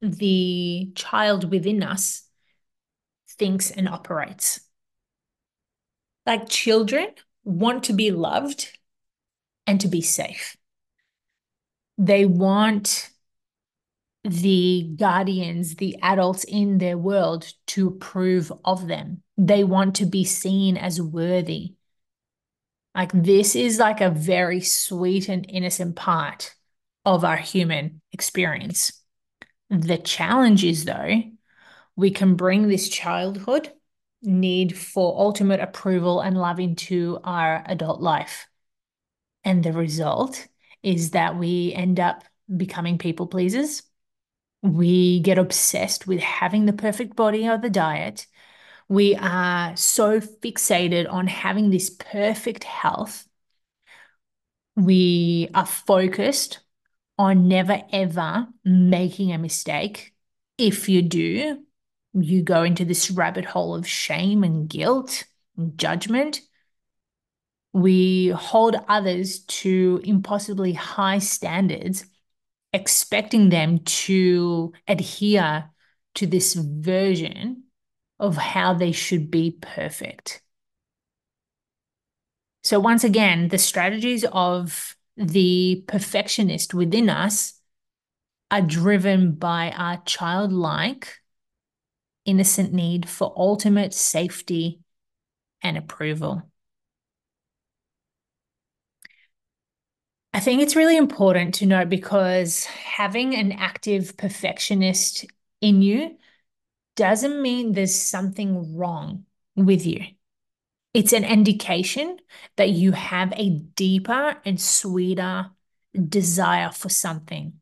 the 0.00 0.92
child 0.94 1.50
within 1.50 1.82
us 1.82 2.22
thinks 3.38 3.70
and 3.70 3.88
operates. 3.88 4.60
Like 6.26 6.48
children 6.48 7.08
want 7.44 7.84
to 7.84 7.92
be 7.92 8.10
loved 8.10 8.76
and 9.66 9.80
to 9.80 9.88
be 9.88 10.02
safe. 10.02 10.57
They 11.98 12.24
want 12.24 13.10
the 14.24 14.92
guardians, 14.96 15.76
the 15.76 15.96
adults 16.02 16.44
in 16.44 16.78
their 16.78 16.96
world 16.96 17.52
to 17.68 17.88
approve 17.88 18.52
of 18.64 18.86
them. 18.86 19.22
They 19.36 19.64
want 19.64 19.96
to 19.96 20.06
be 20.06 20.24
seen 20.24 20.76
as 20.76 21.02
worthy. 21.02 21.74
Like, 22.94 23.12
this 23.12 23.54
is 23.54 23.78
like 23.78 24.00
a 24.00 24.10
very 24.10 24.60
sweet 24.60 25.28
and 25.28 25.46
innocent 25.48 25.96
part 25.96 26.54
of 27.04 27.24
our 27.24 27.36
human 27.36 28.00
experience. 28.12 28.92
The 29.70 29.98
challenge 29.98 30.64
is, 30.64 30.84
though, 30.84 31.22
we 31.96 32.10
can 32.10 32.36
bring 32.36 32.68
this 32.68 32.88
childhood 32.88 33.72
need 34.22 34.76
for 34.76 35.18
ultimate 35.18 35.60
approval 35.60 36.20
and 36.20 36.36
love 36.36 36.58
into 36.58 37.18
our 37.22 37.62
adult 37.66 38.00
life. 38.00 38.48
And 39.44 39.62
the 39.62 39.72
result 39.72 40.48
is 40.88 41.10
that 41.10 41.36
we 41.36 41.74
end 41.74 42.00
up 42.00 42.24
becoming 42.54 42.96
people 42.96 43.26
pleasers. 43.26 43.82
We 44.62 45.20
get 45.20 45.36
obsessed 45.36 46.06
with 46.06 46.20
having 46.20 46.64
the 46.64 46.72
perfect 46.72 47.14
body 47.14 47.46
or 47.46 47.58
the 47.58 47.68
diet. 47.68 48.26
We 48.88 49.14
are 49.16 49.76
so 49.76 50.18
fixated 50.20 51.12
on 51.12 51.26
having 51.26 51.68
this 51.68 51.90
perfect 51.90 52.64
health. 52.64 53.28
We 54.76 55.50
are 55.54 55.66
focused 55.66 56.60
on 57.18 57.48
never 57.48 57.82
ever 57.92 58.46
making 58.64 59.32
a 59.32 59.38
mistake. 59.38 60.14
If 60.56 60.88
you 60.88 61.02
do, 61.02 61.64
you 62.14 62.42
go 62.42 62.62
into 62.62 62.86
this 62.86 63.10
rabbit 63.10 63.44
hole 63.44 63.74
of 63.74 63.86
shame 63.86 64.42
and 64.42 64.70
guilt 64.70 65.24
and 65.58 65.76
judgment. 65.76 66.40
We 67.78 68.28
hold 68.28 68.74
others 68.88 69.40
to 69.40 70.00
impossibly 70.02 70.72
high 70.72 71.18
standards, 71.18 72.04
expecting 72.72 73.50
them 73.50 73.78
to 73.78 74.72
adhere 74.88 75.70
to 76.16 76.26
this 76.26 76.54
version 76.54 77.62
of 78.18 78.36
how 78.36 78.74
they 78.74 78.90
should 78.90 79.30
be 79.30 79.52
perfect. 79.60 80.42
So, 82.64 82.80
once 82.80 83.04
again, 83.04 83.46
the 83.48 83.58
strategies 83.58 84.24
of 84.32 84.96
the 85.16 85.84
perfectionist 85.86 86.74
within 86.74 87.08
us 87.08 87.60
are 88.50 88.60
driven 88.60 89.32
by 89.32 89.70
our 89.70 90.02
childlike, 90.04 91.20
innocent 92.24 92.72
need 92.72 93.08
for 93.08 93.32
ultimate 93.36 93.94
safety 93.94 94.80
and 95.62 95.78
approval. 95.78 96.50
I 100.32 100.40
think 100.40 100.62
it's 100.62 100.76
really 100.76 100.96
important 100.96 101.54
to 101.56 101.66
note 101.66 101.88
because 101.88 102.64
having 102.64 103.34
an 103.34 103.52
active 103.52 104.16
perfectionist 104.16 105.24
in 105.60 105.82
you 105.82 106.16
doesn't 106.96 107.40
mean 107.40 107.72
there's 107.72 107.94
something 107.94 108.76
wrong 108.76 109.24
with 109.56 109.86
you. 109.86 110.04
It's 110.94 111.12
an 111.12 111.24
indication 111.24 112.18
that 112.56 112.70
you 112.70 112.92
have 112.92 113.32
a 113.36 113.50
deeper 113.50 114.36
and 114.44 114.60
sweeter 114.60 115.50
desire 116.08 116.70
for 116.70 116.88
something. 116.88 117.54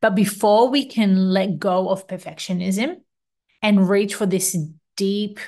But 0.00 0.14
before 0.14 0.68
we 0.68 0.86
can 0.86 1.30
let 1.30 1.58
go 1.58 1.88
of 1.88 2.06
perfectionism 2.06 3.00
and 3.62 3.88
reach 3.88 4.14
for 4.14 4.26
this 4.26 4.56
deep 4.96 5.38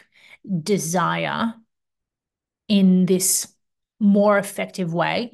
desire 0.63 1.55
in 2.69 3.07
this 3.07 3.49
more 3.99 4.39
effective 4.39 4.93
way, 4.93 5.33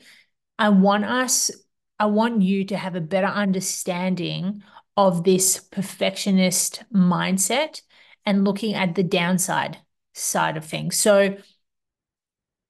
I 0.59 0.69
want 0.69 1.05
us, 1.05 1.51
I 1.99 2.07
want 2.07 2.43
you 2.43 2.65
to 2.67 2.77
have 2.77 2.95
a 2.95 3.01
better 3.01 3.27
understanding 3.27 4.63
of 4.97 5.25
this 5.25 5.59
perfectionist 5.61 6.85
mindset 6.93 7.83
and 8.25 8.45
looking 8.45 8.75
at 8.75 8.95
the 8.95 9.03
downside 9.03 9.79
side 10.13 10.57
of 10.57 10.65
things. 10.65 10.97
So, 10.97 11.37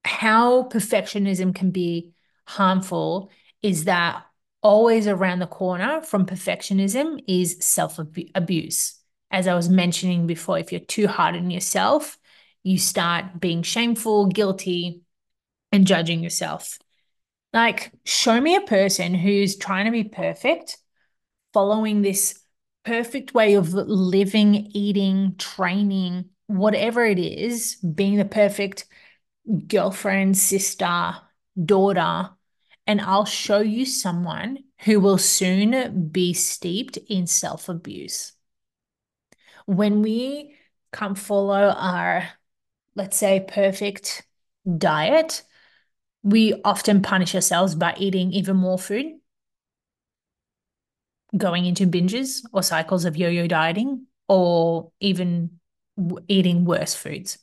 how 0.04 0.64
perfectionism 0.64 1.54
can 1.54 1.70
be 1.70 2.12
harmful 2.46 3.30
is 3.62 3.84
that 3.84 4.24
always 4.62 5.06
around 5.06 5.38
the 5.38 5.46
corner 5.46 6.02
from 6.02 6.26
perfectionism 6.26 7.22
is 7.26 7.58
self 7.60 7.98
abuse. 8.34 8.98
As 9.30 9.46
I 9.48 9.54
was 9.54 9.68
mentioning 9.68 10.26
before, 10.26 10.58
if 10.58 10.72
you're 10.72 10.80
too 10.80 11.06
hard 11.06 11.36
on 11.36 11.50
yourself, 11.50 12.18
you 12.62 12.78
start 12.78 13.40
being 13.40 13.62
shameful, 13.62 14.26
guilty, 14.26 15.02
and 15.72 15.86
judging 15.86 16.22
yourself. 16.22 16.78
Like, 17.54 17.92
show 18.04 18.40
me 18.40 18.56
a 18.56 18.62
person 18.62 19.14
who's 19.14 19.56
trying 19.56 19.84
to 19.84 19.92
be 19.92 20.02
perfect, 20.02 20.76
following 21.52 22.02
this 22.02 22.40
perfect 22.84 23.32
way 23.32 23.54
of 23.54 23.72
living, 23.72 24.72
eating, 24.74 25.36
training, 25.38 26.30
whatever 26.48 27.04
it 27.04 27.20
is, 27.20 27.76
being 27.76 28.16
the 28.16 28.24
perfect 28.24 28.86
girlfriend, 29.68 30.36
sister, 30.36 31.14
daughter, 31.64 32.30
and 32.88 33.00
I'll 33.00 33.24
show 33.24 33.60
you 33.60 33.86
someone 33.86 34.64
who 34.80 34.98
will 34.98 35.16
soon 35.16 36.08
be 36.08 36.32
steeped 36.32 36.96
in 37.08 37.28
self 37.28 37.68
abuse. 37.68 38.32
When 39.66 40.02
we 40.02 40.56
come 40.90 41.14
follow 41.14 41.70
our, 41.70 42.28
let's 42.96 43.16
say, 43.16 43.46
perfect 43.46 44.26
diet, 44.76 45.44
we 46.24 46.58
often 46.64 47.02
punish 47.02 47.34
ourselves 47.34 47.74
by 47.74 47.94
eating 47.98 48.32
even 48.32 48.56
more 48.56 48.78
food, 48.78 49.06
going 51.36 51.66
into 51.66 51.86
binges 51.86 52.42
or 52.52 52.62
cycles 52.62 53.04
of 53.04 53.16
yo 53.16 53.28
yo 53.28 53.46
dieting, 53.46 54.06
or 54.26 54.90
even 55.00 55.60
eating 56.26 56.64
worse 56.64 56.94
foods. 56.94 57.38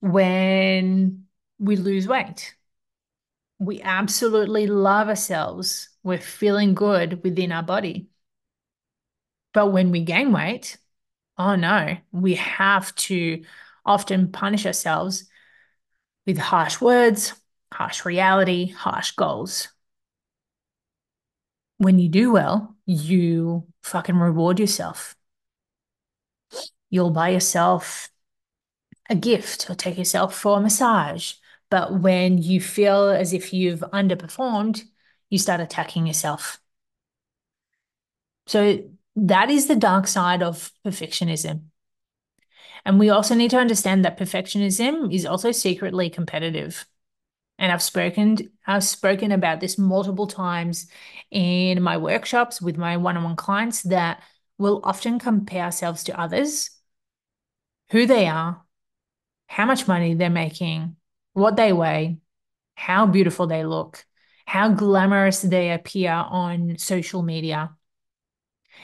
When 0.00 1.24
we 1.58 1.76
lose 1.76 2.06
weight, 2.06 2.54
we 3.58 3.82
absolutely 3.82 4.68
love 4.68 5.08
ourselves. 5.08 5.88
We're 6.04 6.18
feeling 6.18 6.74
good 6.74 7.24
within 7.24 7.50
our 7.50 7.62
body. 7.62 8.08
But 9.52 9.72
when 9.72 9.90
we 9.90 10.02
gain 10.04 10.32
weight, 10.32 10.78
oh 11.38 11.56
no, 11.56 11.96
we 12.12 12.36
have 12.36 12.94
to 12.96 13.44
often 13.84 14.30
punish 14.30 14.64
ourselves 14.64 15.24
with 16.26 16.38
harsh 16.38 16.80
words, 16.80 17.34
harsh 17.72 18.04
reality, 18.04 18.70
harsh 18.70 19.12
goals. 19.12 19.68
When 21.78 21.98
you 21.98 22.08
do 22.08 22.32
well, 22.32 22.76
you 22.86 23.66
fucking 23.82 24.16
reward 24.16 24.60
yourself. 24.60 25.16
You'll 26.90 27.10
buy 27.10 27.30
yourself 27.30 28.08
a 29.08 29.14
gift 29.14 29.68
or 29.68 29.74
take 29.74 29.98
yourself 29.98 30.34
for 30.34 30.58
a 30.58 30.60
massage. 30.60 31.34
But 31.70 32.00
when 32.00 32.38
you 32.38 32.60
feel 32.60 33.08
as 33.08 33.32
if 33.32 33.52
you've 33.52 33.80
underperformed, 33.80 34.82
you 35.30 35.38
start 35.38 35.60
attacking 35.60 36.06
yourself. 36.06 36.60
So 38.46 38.84
that 39.16 39.50
is 39.50 39.66
the 39.66 39.76
dark 39.76 40.06
side 40.06 40.42
of 40.42 40.70
perfectionism. 40.84 41.62
And 42.84 42.98
we 42.98 43.10
also 43.10 43.34
need 43.34 43.50
to 43.50 43.58
understand 43.58 44.04
that 44.04 44.18
perfectionism 44.18 45.14
is 45.14 45.24
also 45.24 45.52
secretly 45.52 46.10
competitive. 46.10 46.86
And 47.58 47.70
I've 47.70 47.82
spoken 47.82 48.38
I've 48.66 48.84
spoken 48.84 49.30
about 49.30 49.60
this 49.60 49.78
multiple 49.78 50.26
times 50.26 50.88
in 51.30 51.82
my 51.82 51.96
workshops 51.96 52.60
with 52.60 52.76
my 52.76 52.96
one-on-one 52.96 53.36
clients 53.36 53.82
that 53.82 54.22
we'll 54.58 54.80
often 54.82 55.18
compare 55.18 55.64
ourselves 55.64 56.04
to 56.04 56.20
others, 56.20 56.70
who 57.90 58.06
they 58.06 58.26
are, 58.26 58.64
how 59.46 59.66
much 59.66 59.86
money 59.86 60.14
they're 60.14 60.30
making, 60.30 60.96
what 61.34 61.56
they 61.56 61.72
weigh, 61.72 62.18
how 62.74 63.06
beautiful 63.06 63.46
they 63.46 63.64
look, 63.64 64.04
how 64.46 64.68
glamorous 64.70 65.42
they 65.42 65.72
appear 65.72 66.12
on 66.12 66.78
social 66.78 67.22
media. 67.22 67.76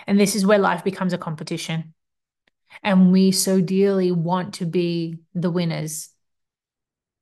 And 0.07 0.21
this 0.21 0.37
is 0.37 0.47
where 0.47 0.59
life 0.59 0.85
becomes 0.85 1.13
a 1.13 1.19
competition. 1.19 1.95
And 2.83 3.13
we 3.13 3.33
so 3.33 3.61
dearly 3.61 4.13
want 4.13 4.55
to 4.55 4.67
be 4.67 5.19
the 5.35 5.51
winners. 5.51 6.11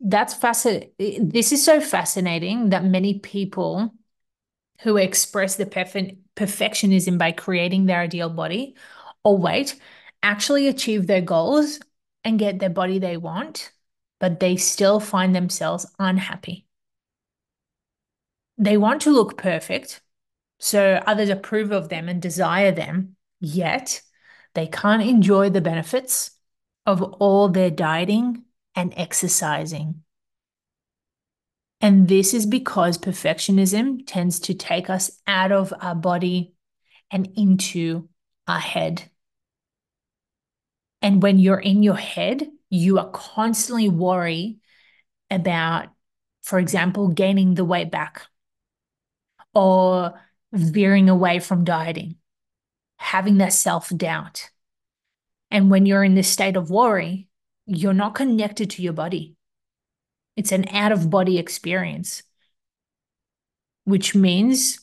That's 0.00 0.34
fascinating. 0.34 1.28
This 1.28 1.52
is 1.52 1.64
so 1.64 1.80
fascinating 1.80 2.70
that 2.70 2.84
many 2.84 3.18
people 3.18 3.94
who 4.82 4.96
express 4.96 5.56
the 5.56 5.66
perf- 5.66 6.18
perfectionism 6.36 7.18
by 7.18 7.32
creating 7.32 7.86
their 7.86 8.00
ideal 8.00 8.28
body 8.28 8.76
or 9.24 9.38
weight 9.38 9.78
actually 10.22 10.68
achieve 10.68 11.06
their 11.06 11.22
goals 11.22 11.80
and 12.24 12.38
get 12.38 12.58
their 12.58 12.70
body 12.70 12.98
they 12.98 13.16
want, 13.16 13.72
but 14.20 14.40
they 14.40 14.56
still 14.56 15.00
find 15.00 15.34
themselves 15.34 15.86
unhappy. 15.98 16.66
They 18.58 18.76
want 18.76 19.02
to 19.02 19.10
look 19.10 19.36
perfect, 19.38 20.00
so 20.58 21.02
others 21.06 21.28
approve 21.28 21.72
of 21.72 21.88
them 21.88 22.08
and 22.08 22.20
desire 22.20 22.72
them, 22.72 23.16
yet 23.40 24.02
they 24.56 24.66
can't 24.66 25.02
enjoy 25.02 25.50
the 25.50 25.60
benefits 25.60 26.32
of 26.84 27.02
all 27.02 27.48
their 27.48 27.70
dieting 27.70 28.42
and 28.74 28.92
exercising. 28.96 30.02
And 31.80 32.08
this 32.08 32.34
is 32.34 32.46
because 32.46 32.98
perfectionism 32.98 34.02
tends 34.06 34.40
to 34.40 34.54
take 34.54 34.90
us 34.90 35.10
out 35.26 35.52
of 35.52 35.72
our 35.80 35.94
body 35.94 36.54
and 37.10 37.28
into 37.36 38.08
our 38.48 38.58
head. 38.58 39.04
And 41.02 41.22
when 41.22 41.38
you're 41.38 41.60
in 41.60 41.82
your 41.82 41.96
head, 41.96 42.48
you 42.70 42.98
are 42.98 43.10
constantly 43.10 43.88
worried 43.88 44.58
about, 45.30 45.88
for 46.42 46.58
example, 46.58 47.08
gaining 47.08 47.54
the 47.54 47.64
weight 47.64 47.90
back 47.90 48.22
or 49.54 50.20
veering 50.52 51.08
away 51.08 51.40
from 51.40 51.64
dieting, 51.64 52.16
having 52.96 53.38
that 53.38 53.52
self 53.52 53.88
doubt. 53.96 54.50
And 55.50 55.70
when 55.70 55.86
you're 55.86 56.04
in 56.04 56.14
this 56.14 56.28
state 56.28 56.56
of 56.56 56.70
worry, 56.70 57.28
you're 57.66 57.94
not 57.94 58.14
connected 58.14 58.70
to 58.70 58.82
your 58.82 58.92
body. 58.92 59.36
It's 60.36 60.52
an 60.52 60.66
out 60.70 60.92
of 60.92 61.10
body 61.10 61.38
experience, 61.38 62.22
which 63.84 64.14
means 64.14 64.78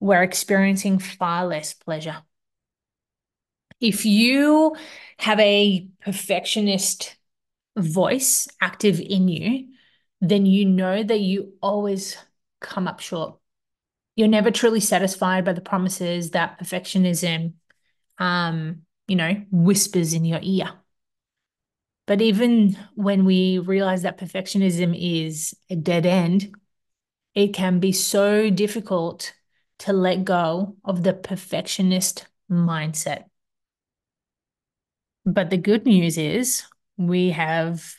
we're 0.00 0.22
experiencing 0.22 0.98
far 0.98 1.46
less 1.46 1.74
pleasure. 1.74 2.22
If 3.80 4.04
you 4.04 4.76
have 5.18 5.38
a 5.40 5.88
perfectionist 6.00 7.16
voice 7.76 8.48
active 8.60 9.00
in 9.00 9.28
you, 9.28 9.68
then 10.20 10.46
you 10.46 10.64
know 10.64 11.02
that 11.02 11.20
you 11.20 11.54
always 11.60 12.16
come 12.60 12.88
up 12.88 13.00
short 13.00 13.37
you're 14.18 14.26
never 14.26 14.50
truly 14.50 14.80
satisfied 14.80 15.44
by 15.44 15.52
the 15.52 15.60
promises 15.60 16.32
that 16.32 16.58
perfectionism 16.58 17.52
um 18.18 18.82
you 19.06 19.14
know 19.14 19.32
whispers 19.52 20.12
in 20.12 20.24
your 20.24 20.40
ear. 20.42 20.70
But 22.08 22.20
even 22.20 22.76
when 22.94 23.24
we 23.24 23.58
realize 23.58 24.02
that 24.02 24.18
perfectionism 24.18 24.96
is 24.98 25.54
a 25.70 25.76
dead 25.76 26.04
end 26.04 26.52
it 27.34 27.54
can 27.54 27.78
be 27.78 27.92
so 27.92 28.50
difficult 28.50 29.32
to 29.78 29.92
let 29.92 30.24
go 30.24 30.76
of 30.84 31.04
the 31.04 31.12
perfectionist 31.12 32.26
mindset. 32.50 33.26
But 35.24 35.50
the 35.50 35.58
good 35.58 35.86
news 35.86 36.18
is 36.18 36.64
we 36.96 37.30
have 37.30 37.94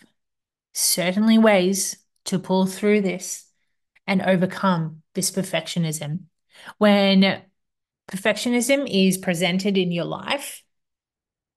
certainly 0.74 1.38
ways 1.38 1.98
to 2.26 2.40
pull 2.40 2.66
through 2.66 3.02
this 3.02 3.49
and 4.10 4.24
overcome 4.24 5.04
this 5.14 5.30
perfectionism. 5.30 6.22
When 6.80 7.44
perfectionism 8.12 8.90
is 8.90 9.20
presented 9.20 9.78
in 9.78 9.92
your 9.92 10.06
life, 10.06 10.64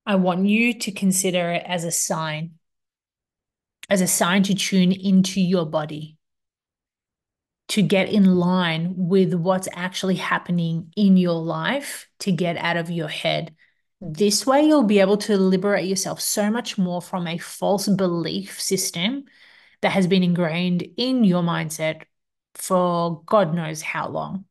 I 0.04 0.16
want 0.16 0.46
you 0.46 0.78
to 0.80 0.92
consider 0.92 1.50
it 1.52 1.64
as 1.66 1.84
a 1.84 1.90
sign, 1.90 2.58
as 3.88 4.02
a 4.02 4.06
sign 4.06 4.42
to 4.44 4.54
tune 4.54 4.92
into 4.92 5.40
your 5.40 5.64
body, 5.64 6.18
to 7.68 7.80
get 7.80 8.10
in 8.10 8.36
line 8.36 8.92
with 8.96 9.32
what's 9.32 9.68
actually 9.72 10.16
happening 10.16 10.92
in 10.94 11.16
your 11.16 11.40
life, 11.40 12.06
to 12.18 12.32
get 12.32 12.58
out 12.58 12.76
of 12.76 12.90
your 12.90 13.08
head. 13.08 13.54
This 13.98 14.46
way, 14.46 14.66
you'll 14.66 14.82
be 14.82 15.00
able 15.00 15.16
to 15.18 15.38
liberate 15.38 15.88
yourself 15.88 16.20
so 16.20 16.50
much 16.50 16.76
more 16.76 17.00
from 17.00 17.26
a 17.26 17.38
false 17.38 17.88
belief 17.88 18.60
system 18.60 19.24
that 19.80 19.92
has 19.92 20.06
been 20.06 20.22
ingrained 20.22 20.84
in 20.98 21.24
your 21.24 21.42
mindset 21.42 22.02
for 22.54 23.22
God 23.24 23.54
knows 23.54 23.82
how 23.82 24.08
long. 24.08 24.44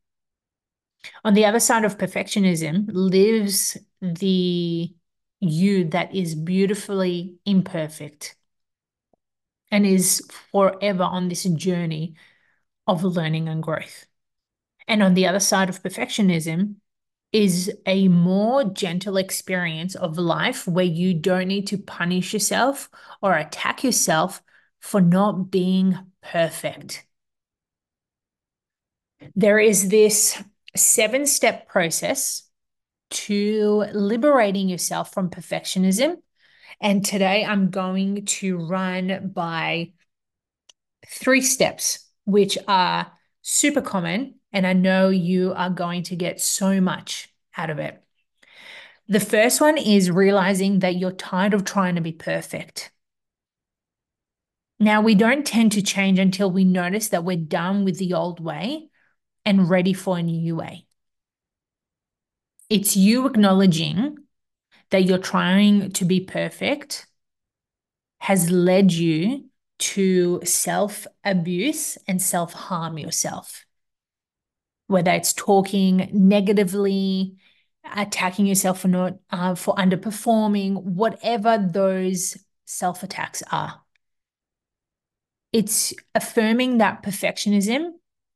On 1.23 1.33
the 1.33 1.45
other 1.45 1.59
side 1.59 1.85
of 1.85 1.97
perfectionism 1.97 2.85
lives 2.91 3.77
the 4.01 4.93
you 5.39 5.85
that 5.85 6.15
is 6.15 6.35
beautifully 6.35 7.35
imperfect 7.45 8.35
and 9.71 9.85
is 9.85 10.21
forever 10.51 11.03
on 11.03 11.29
this 11.29 11.43
journey 11.43 12.15
of 12.85 13.03
learning 13.03 13.47
and 13.47 13.63
growth. 13.63 14.05
And 14.87 15.01
on 15.01 15.13
the 15.13 15.27
other 15.27 15.39
side 15.39 15.69
of 15.69 15.81
perfectionism 15.81 16.75
is 17.31 17.71
a 17.85 18.07
more 18.09 18.65
gentle 18.65 19.17
experience 19.17 19.95
of 19.95 20.17
life 20.17 20.67
where 20.67 20.85
you 20.85 21.13
don't 21.13 21.47
need 21.47 21.67
to 21.67 21.77
punish 21.77 22.33
yourself 22.33 22.89
or 23.21 23.33
attack 23.33 23.83
yourself 23.83 24.41
for 24.79 24.99
not 24.99 25.49
being 25.49 25.97
perfect 26.21 27.05
there 29.36 29.60
is 29.60 29.89
this 29.89 30.41
seven 30.75 31.25
step 31.25 31.67
process 31.67 32.43
to 33.12 33.86
liberating 33.93 34.69
yourself 34.69 35.13
from 35.13 35.29
perfectionism. 35.29 36.17
And 36.79 37.05
today 37.05 37.45
I'm 37.45 37.69
going 37.69 38.25
to 38.25 38.57
run 38.57 39.31
by 39.34 39.91
three 41.07 41.41
steps, 41.41 42.07
which 42.25 42.57
are 42.67 43.12
super 43.41 43.81
common. 43.81 44.36
And 44.53 44.65
I 44.65 44.73
know 44.73 45.10
you 45.10 45.53
are 45.55 45.69
going 45.69 46.03
to 46.03 46.15
get 46.15 46.41
so 46.41 46.81
much 46.81 47.34
out 47.57 47.69
of 47.69 47.79
it. 47.79 48.01
The 49.07 49.19
first 49.19 49.60
one 49.60 49.77
is 49.77 50.10
realizing 50.10 50.79
that 50.79 50.95
you're 50.95 51.12
tired 51.12 51.53
of 51.53 51.65
trying 51.65 51.95
to 51.95 52.01
be 52.01 52.13
perfect. 52.13 52.91
Now, 54.79 55.01
we 55.01 55.15
don't 55.15 55.45
tend 55.45 55.73
to 55.73 55.81
change 55.81 56.17
until 56.17 56.49
we 56.49 56.63
notice 56.63 57.10
that 57.10 57.23
we're 57.23 57.38
done 57.38 57.84
with 57.84 57.99
the 57.99 58.13
old 58.13 58.39
way 58.39 58.90
and 59.45 59.69
ready 59.69 59.93
for 59.93 60.17
a 60.17 60.23
new 60.23 60.56
way. 60.56 60.86
It's 62.69 62.95
you 62.95 63.25
acknowledging 63.25 64.17
that 64.91 65.04
you're 65.04 65.17
trying 65.17 65.91
to 65.93 66.06
be 66.06 66.19
perfect 66.21 67.08
has 68.19 68.51
led 68.51 68.91
you 68.91 69.45
to 69.80 70.39
self 70.45 71.08
abuse 71.23 71.97
and 72.08 72.21
self 72.21 72.54
harm 72.54 72.97
yourself. 72.97 73.65
Whether 74.88 75.12
it's 75.12 75.34
talking 75.34 76.10
negatively, 76.13 77.36
attacking 77.95 78.45
yourself 78.45 78.82
for 78.82 78.88
not 78.88 79.17
uh, 79.32 79.56
for 79.56 79.73
underperforming, 79.75 80.84
whatever 80.84 81.58
those 81.58 82.38
self 82.65 83.04
attacks 83.04 83.41
are. 83.51 83.82
It's 85.51 85.93
affirming 86.15 86.77
that 86.77 87.04
perfectionism 87.04 87.91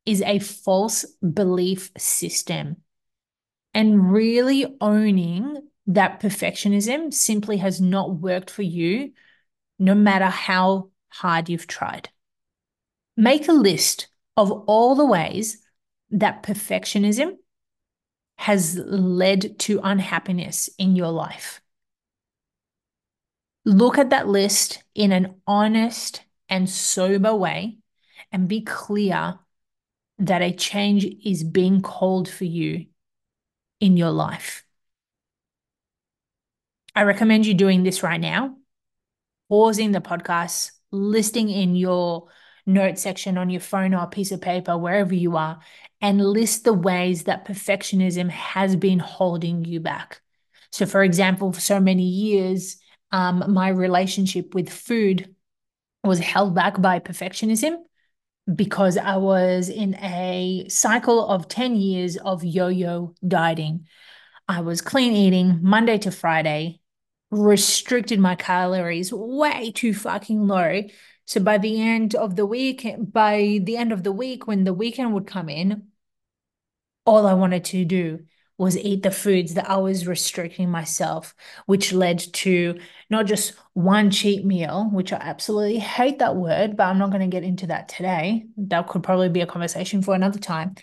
is 0.06 0.22
a 0.22 0.40
false 0.40 1.06
belief 1.22 1.92
system 1.98 2.78
and 3.74 4.12
really 4.12 4.66
owning 4.80 5.68
that 5.88 6.22
perfectionism 6.22 7.14
simply 7.14 7.58
has 7.58 7.82
not 7.82 8.16
worked 8.16 8.50
for 8.50 8.62
you, 8.62 9.12
no 9.78 9.94
matter 9.94 10.26
how 10.26 10.90
hard 11.10 11.50
you've 11.50 11.68
tried. 11.68 12.10
Make 13.18 13.48
a 13.48 13.54
list 13.54 14.08
of 14.38 14.52
all 14.52 14.96
the 14.96 15.06
ways 15.06 15.62
that 16.12 16.44
perfectionism 16.44 17.36
has 18.38 18.78
led 18.78 19.60
to 19.60 19.80
unhappiness 19.84 20.70
in 20.78 20.96
your 20.96 21.12
life. 21.12 21.62
Look 23.66 23.98
at 23.98 24.12
that 24.12 24.28
list 24.28 24.84
in 24.94 25.12
an 25.12 25.42
honest 25.48 26.22
and 26.50 26.70
sober 26.70 27.34
way 27.36 27.78
and 28.32 28.48
be 28.48 28.62
clear 28.62 29.40
that 30.20 30.42
a 30.42 30.54
change 30.54 31.06
is 31.26 31.44
being 31.44 31.82
called 31.82 32.30
for 32.30 32.46
you 32.46 32.86
in 33.80 33.98
your 33.98 34.12
life. 34.12 34.64
I 36.96 37.04
recommend 37.04 37.46
you 37.46 37.54
doing 37.54 37.84
this 37.84 38.04
right 38.04 38.20
now, 38.20 38.56
pausing 39.50 39.92
the 39.92 40.00
podcast, 40.00 40.72
listing 40.92 41.50
in 41.50 41.76
your 41.76 42.30
note 42.66 42.98
section 42.98 43.38
on 43.38 43.50
your 43.50 43.62
phone 43.62 43.94
or 43.94 44.04
a 44.04 44.08
piece 44.08 44.32
of 44.32 44.42
paper, 44.42 44.78
wherever 44.78 45.14
you 45.14 45.36
are, 45.36 45.60
and 46.02 46.26
list 46.26 46.64
the 46.64 46.74
ways 46.74 47.24
that 47.26 47.46
perfectionism 47.46 48.30
has 48.30 48.76
been 48.76 49.00
holding 49.00 49.66
you 49.66 49.80
back. 49.80 50.22
So, 50.72 50.86
for 50.86 51.04
example, 51.04 51.52
for 51.52 51.60
so 51.60 51.80
many 51.80 52.04
years, 52.04 52.78
um, 53.12 53.44
my 53.54 53.70
relationship 53.70 54.56
with 54.56 54.70
food 54.70 55.36
was 56.04 56.20
held 56.20 56.56
back 56.56 56.82
by 56.82 57.00
perfectionism 57.00 57.78
because 58.54 58.98
I 58.98 59.18
was 59.18 59.70
in 59.70 59.96
a 59.96 60.68
cycle 60.70 61.28
of 61.28 61.48
10 61.48 61.76
years 61.76 62.18
of 62.18 62.44
yo 62.44 62.68
yo 62.68 63.16
dieting. 63.28 63.88
I 64.48 64.62
was 64.62 64.82
clean 64.82 65.14
eating 65.14 65.60
Monday 65.64 65.98
to 66.00 66.12
Friday, 66.12 66.82
restricted 67.32 68.20
my 68.20 68.36
calories 68.36 69.12
way 69.12 69.72
too 69.72 69.94
fucking 69.94 70.48
low. 70.48 70.84
So 71.26 71.40
by 71.40 71.58
the 71.58 71.82
end 71.82 72.14
of 72.14 72.36
the 72.36 72.46
week, 72.46 72.86
by 73.00 73.60
the 73.64 73.78
end 73.78 73.92
of 73.92 74.04
the 74.04 74.12
week, 74.12 74.46
when 74.46 74.64
the 74.64 74.74
weekend 74.74 75.14
would 75.16 75.26
come 75.26 75.50
in, 75.50 75.88
all 77.06 77.26
I 77.26 77.34
wanted 77.34 77.66
to 77.66 77.86
do 77.86 78.26
was 78.58 78.78
eat 78.78 79.04
the 79.04 79.12
foods 79.12 79.56
that 79.56 79.70
I 79.70 79.78
was 79.78 80.08
restricting 80.08 80.70
myself, 80.70 81.36
which 81.66 81.92
led 81.92 82.20
to 82.36 82.80
not 83.10 83.26
just 83.26 83.54
one 83.74 84.12
cheat 84.12 84.46
meal, 84.46 84.90
which 84.92 85.12
I 85.12 85.18
absolutely 85.18 85.80
hate 85.80 86.20
that 86.20 86.36
word, 86.36 86.78
but 86.78 86.86
I'm 86.86 86.98
not 86.98 87.10
going 87.12 87.22
to 87.22 87.28
get 87.28 87.44
into 87.44 87.68
that 87.68 87.90
today. 87.90 88.46
That 88.58 88.88
could 88.88 89.04
probably 89.04 89.30
be 89.30 89.42
a 89.42 89.48
conversation 89.48 90.02
for 90.02 90.16
another 90.16 90.40
time. 90.40 90.76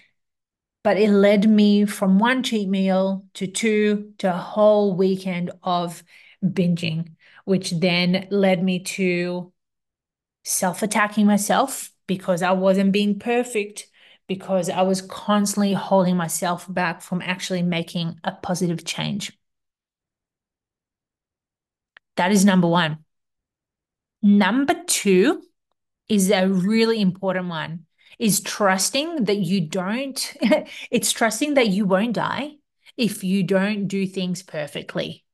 But 0.85 0.99
it 0.99 1.11
led 1.11 1.49
me 1.49 1.87
from 1.87 2.19
one 2.19 2.43
cheat 2.43 2.69
meal 2.69 3.25
to 3.35 3.47
two 3.47 4.13
to 4.19 4.35
a 4.35 4.37
whole 4.37 4.97
weekend 4.97 5.53
of 5.63 6.03
binging, 6.45 7.15
which 7.45 7.71
then 7.71 8.27
led 8.31 8.63
me 8.63 8.81
to 8.81 9.53
self 10.45 10.83
attacking 10.83 11.27
myself 11.27 11.91
because 12.07 12.43
I 12.43 12.53
wasn't 12.53 12.93
being 12.93 13.19
perfect 13.19 13.87
because 14.35 14.71
I 14.71 14.81
was 14.81 15.03
constantly 15.03 15.75
holding 15.75 16.17
myself 16.17 16.67
back 16.73 17.03
from 17.03 17.21
actually 17.21 17.63
making 17.63 18.19
a 18.25 18.33
positive 18.33 18.83
change. 18.83 19.31
That 22.17 22.33
is 22.33 22.47
number 22.47 22.67
one. 22.67 23.05
Number 24.23 24.75
two 24.87 25.43
is 26.09 26.31
a 26.31 26.49
really 26.49 27.01
important 27.01 27.49
one 27.49 27.87
is 28.19 28.41
trusting 28.41 29.25
that 29.25 29.39
you 29.39 29.61
don't 29.69 30.35
it's 30.91 31.13
trusting 31.13 31.55
that 31.55 31.69
you 31.69 31.85
won't 31.85 32.15
die 32.15 32.53
if 32.97 33.25
you 33.25 33.43
don't 33.43 33.87
do 33.87 34.07
things 34.07 34.43
perfectly. 34.43 35.25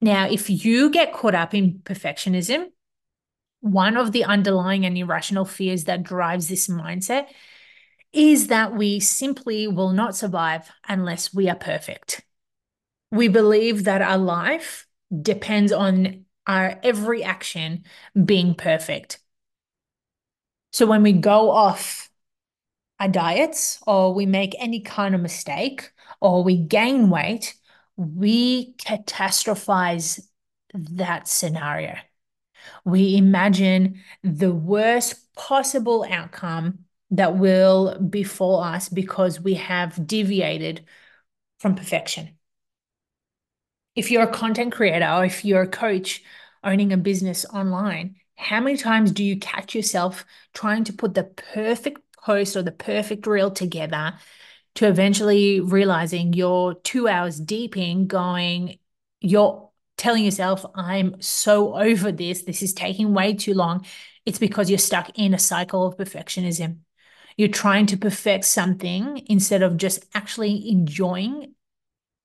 Now, 0.00 0.28
if 0.28 0.50
you 0.50 0.90
get 0.90 1.12
caught 1.12 1.34
up 1.34 1.54
in 1.54 1.80
perfectionism, 1.84 2.66
one 3.66 3.96
of 3.96 4.12
the 4.12 4.24
underlying 4.24 4.86
and 4.86 4.96
irrational 4.96 5.44
fears 5.44 5.84
that 5.84 6.04
drives 6.04 6.48
this 6.48 6.68
mindset 6.68 7.26
is 8.12 8.46
that 8.46 8.74
we 8.74 9.00
simply 9.00 9.66
will 9.66 9.92
not 9.92 10.14
survive 10.14 10.70
unless 10.88 11.34
we 11.34 11.48
are 11.50 11.56
perfect. 11.56 12.22
We 13.10 13.28
believe 13.28 13.84
that 13.84 14.02
our 14.02 14.18
life 14.18 14.86
depends 15.22 15.72
on 15.72 16.24
our 16.46 16.78
every 16.82 17.24
action 17.24 17.84
being 18.24 18.54
perfect. 18.54 19.18
So 20.72 20.86
when 20.86 21.02
we 21.02 21.12
go 21.12 21.50
off 21.50 22.08
our 23.00 23.08
diets 23.08 23.80
or 23.86 24.14
we 24.14 24.26
make 24.26 24.54
any 24.58 24.80
kind 24.80 25.14
of 25.14 25.20
mistake 25.20 25.90
or 26.20 26.44
we 26.44 26.56
gain 26.56 27.10
weight, 27.10 27.54
we 27.96 28.74
catastrophize 28.74 30.20
that 30.72 31.26
scenario. 31.26 31.96
We 32.84 33.16
imagine 33.16 34.00
the 34.22 34.52
worst 34.52 35.34
possible 35.34 36.06
outcome 36.08 36.80
that 37.10 37.36
will 37.36 37.98
befall 37.98 38.60
us 38.60 38.88
because 38.88 39.40
we 39.40 39.54
have 39.54 40.06
deviated 40.06 40.84
from 41.58 41.74
perfection. 41.74 42.36
If 43.94 44.10
you're 44.10 44.24
a 44.24 44.32
content 44.32 44.72
creator 44.72 45.08
or 45.08 45.24
if 45.24 45.44
you're 45.44 45.62
a 45.62 45.68
coach 45.68 46.22
owning 46.62 46.92
a 46.92 46.96
business 46.96 47.46
online, 47.46 48.16
how 48.36 48.60
many 48.60 48.76
times 48.76 49.12
do 49.12 49.24
you 49.24 49.38
catch 49.38 49.74
yourself 49.74 50.24
trying 50.52 50.84
to 50.84 50.92
put 50.92 51.14
the 51.14 51.24
perfect 51.24 52.00
post 52.22 52.56
or 52.56 52.62
the 52.62 52.72
perfect 52.72 53.26
reel 53.26 53.50
together 53.50 54.14
to 54.74 54.86
eventually 54.86 55.60
realizing 55.60 56.34
you're 56.34 56.74
two 56.74 57.08
hours 57.08 57.40
deep 57.40 57.76
in 57.76 58.06
going, 58.06 58.78
you're 59.20 59.65
telling 59.96 60.24
yourself, 60.24 60.64
I'm 60.74 61.20
so 61.20 61.76
over 61.76 62.12
this, 62.12 62.42
this 62.42 62.62
is 62.62 62.74
taking 62.74 63.14
way 63.14 63.34
too 63.34 63.54
long, 63.54 63.84
it's 64.24 64.38
because 64.38 64.68
you're 64.68 64.78
stuck 64.78 65.18
in 65.18 65.34
a 65.34 65.38
cycle 65.38 65.86
of 65.86 65.96
perfectionism. 65.96 66.78
You're 67.36 67.48
trying 67.48 67.86
to 67.86 67.96
perfect 67.96 68.44
something 68.44 69.22
instead 69.26 69.62
of 69.62 69.76
just 69.76 70.04
actually 70.14 70.70
enjoying, 70.70 71.54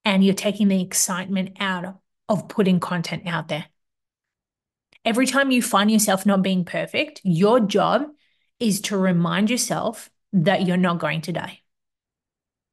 and 0.03 0.23
you're 0.23 0.33
taking 0.33 0.67
the 0.67 0.81
excitement 0.81 1.57
out 1.59 1.99
of 2.29 2.47
putting 2.47 2.79
content 2.79 3.23
out 3.27 3.49
there. 3.49 3.65
Every 5.03 5.25
time 5.25 5.51
you 5.51 5.61
find 5.61 5.91
yourself 5.91 6.25
not 6.25 6.41
being 6.41 6.63
perfect, 6.63 7.21
your 7.23 7.59
job 7.59 8.05
is 8.59 8.81
to 8.81 8.97
remind 8.97 9.49
yourself 9.49 10.09
that 10.33 10.65
you're 10.65 10.77
not 10.77 10.99
going 10.99 11.21
to 11.21 11.31
die. 11.31 11.59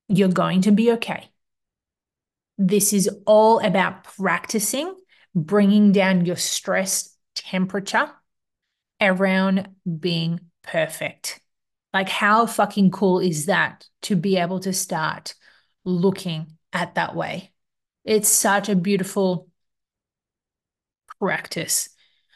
You're 0.09 0.29
going 0.29 0.63
to 0.63 0.71
be 0.71 0.93
okay. 0.93 1.31
This 2.59 2.93
is 2.93 3.09
all 3.25 3.61
about 3.61 4.05
practicing 4.05 4.95
bringing 5.35 5.93
down 5.93 6.25
your 6.25 6.37
stress 6.37 7.15
temperature 7.35 8.11
around 9.01 9.69
being 9.99 10.41
perfect. 10.63 11.41
Like, 11.95 12.09
how 12.09 12.47
fucking 12.47 12.91
cool 12.91 13.21
is 13.21 13.47
that 13.47 13.87
to 14.03 14.17
be 14.17 14.37
able 14.37 14.61
to 14.61 14.73
start 14.73 15.35
looking 15.85 16.59
at 16.73 16.97
that 16.97 17.15
way? 17.15 17.53
It's 18.05 18.29
such 18.29 18.69
a 18.69 18.77
beautiful 18.77 19.49
practice, 21.19 21.89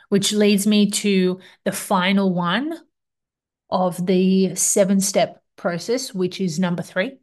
which 0.08 0.32
leads 0.32 0.66
me 0.66 0.90
to 0.90 1.40
the 1.64 1.72
final 1.72 2.32
one 2.32 2.78
of 3.70 4.06
the 4.06 4.54
seven 4.54 5.00
step 5.00 5.42
process, 5.56 6.14
which 6.14 6.40
is 6.40 6.58
number 6.58 6.82
three 6.82 7.18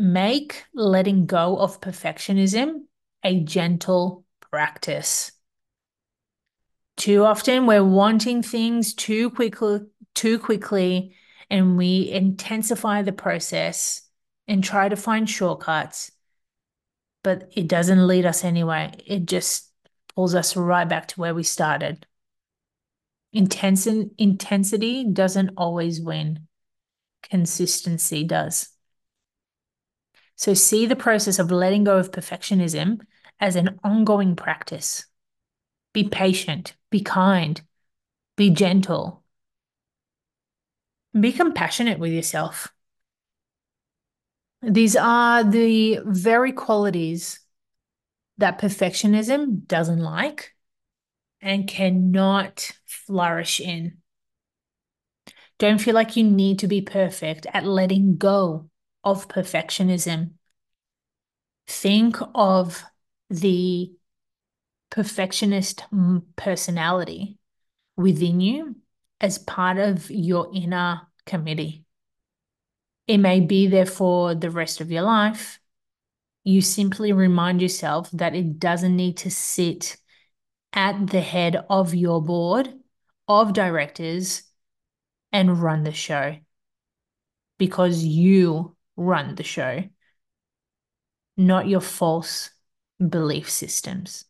make 0.00 0.64
letting 0.72 1.26
go 1.26 1.58
of 1.58 1.80
perfectionism 1.80 2.84
a 3.22 3.40
gentle 3.40 4.24
practice. 4.50 5.30
Too 6.96 7.22
often 7.24 7.66
we're 7.66 7.84
wanting 7.84 8.42
things 8.42 8.94
too 8.94 9.30
quickly, 9.30 9.80
too 10.14 10.38
quickly, 10.38 11.14
and 11.50 11.76
we 11.76 12.10
intensify 12.10 13.02
the 13.02 13.12
process 13.12 14.02
and 14.48 14.64
try 14.64 14.88
to 14.88 14.96
find 14.96 15.28
shortcuts, 15.28 16.10
but 17.22 17.50
it 17.54 17.68
doesn't 17.68 18.06
lead 18.06 18.24
us 18.24 18.42
anywhere. 18.42 18.92
It 19.06 19.26
just 19.26 19.70
pulls 20.14 20.34
us 20.34 20.56
right 20.56 20.88
back 20.88 21.08
to 21.08 21.20
where 21.20 21.34
we 21.34 21.42
started. 21.42 22.06
Intensi- 23.34 24.10
intensity 24.16 25.04
doesn't 25.04 25.50
always 25.58 26.00
win. 26.00 26.48
Consistency 27.22 28.24
does. 28.24 28.68
So 30.40 30.54
see 30.54 30.86
the 30.86 30.96
process 30.96 31.38
of 31.38 31.50
letting 31.50 31.84
go 31.84 31.98
of 31.98 32.12
perfectionism 32.12 33.00
as 33.40 33.56
an 33.56 33.78
ongoing 33.84 34.36
practice. 34.36 35.04
Be 35.92 36.08
patient, 36.08 36.74
be 36.88 37.02
kind, 37.02 37.60
be 38.38 38.48
gentle, 38.48 39.22
be 41.12 41.30
compassionate 41.30 41.98
with 41.98 42.12
yourself. 42.12 42.72
These 44.62 44.96
are 44.96 45.44
the 45.44 46.00
very 46.06 46.52
qualities 46.52 47.40
that 48.38 48.58
perfectionism 48.58 49.66
doesn't 49.66 50.00
like 50.00 50.54
and 51.42 51.68
cannot 51.68 52.70
flourish 52.86 53.60
in. 53.60 53.98
Don't 55.58 55.82
feel 55.82 55.94
like 55.94 56.16
you 56.16 56.24
need 56.24 56.60
to 56.60 56.66
be 56.66 56.80
perfect 56.80 57.46
at 57.52 57.66
letting 57.66 58.16
go 58.16 58.69
of 59.04 59.28
perfectionism. 59.28 60.32
Think 61.66 62.16
of 62.34 62.84
the 63.28 63.92
perfectionist 64.90 65.84
personality 66.36 67.38
within 67.96 68.40
you 68.40 68.76
as 69.20 69.38
part 69.38 69.78
of 69.78 70.10
your 70.10 70.50
inner 70.54 71.02
committee. 71.26 71.84
It 73.06 73.18
may 73.18 73.40
be 73.40 73.66
there 73.66 73.86
for 73.86 74.34
the 74.34 74.50
rest 74.50 74.80
of 74.80 74.90
your 74.90 75.02
life. 75.02 75.60
You 76.44 76.60
simply 76.60 77.12
remind 77.12 77.60
yourself 77.60 78.10
that 78.12 78.34
it 78.34 78.58
doesn't 78.58 78.96
need 78.96 79.18
to 79.18 79.30
sit 79.30 79.96
at 80.72 81.08
the 81.08 81.20
head 81.20 81.64
of 81.68 81.94
your 81.94 82.22
board 82.22 82.72
of 83.28 83.52
directors 83.52 84.42
and 85.32 85.60
run 85.62 85.82
the 85.82 85.92
show 85.92 86.36
because 87.58 88.02
you 88.02 88.76
run 89.00 89.34
the 89.34 89.42
show, 89.42 89.82
not 91.36 91.66
your 91.66 91.80
false 91.80 92.50
belief 92.98 93.50
systems. 93.50 94.26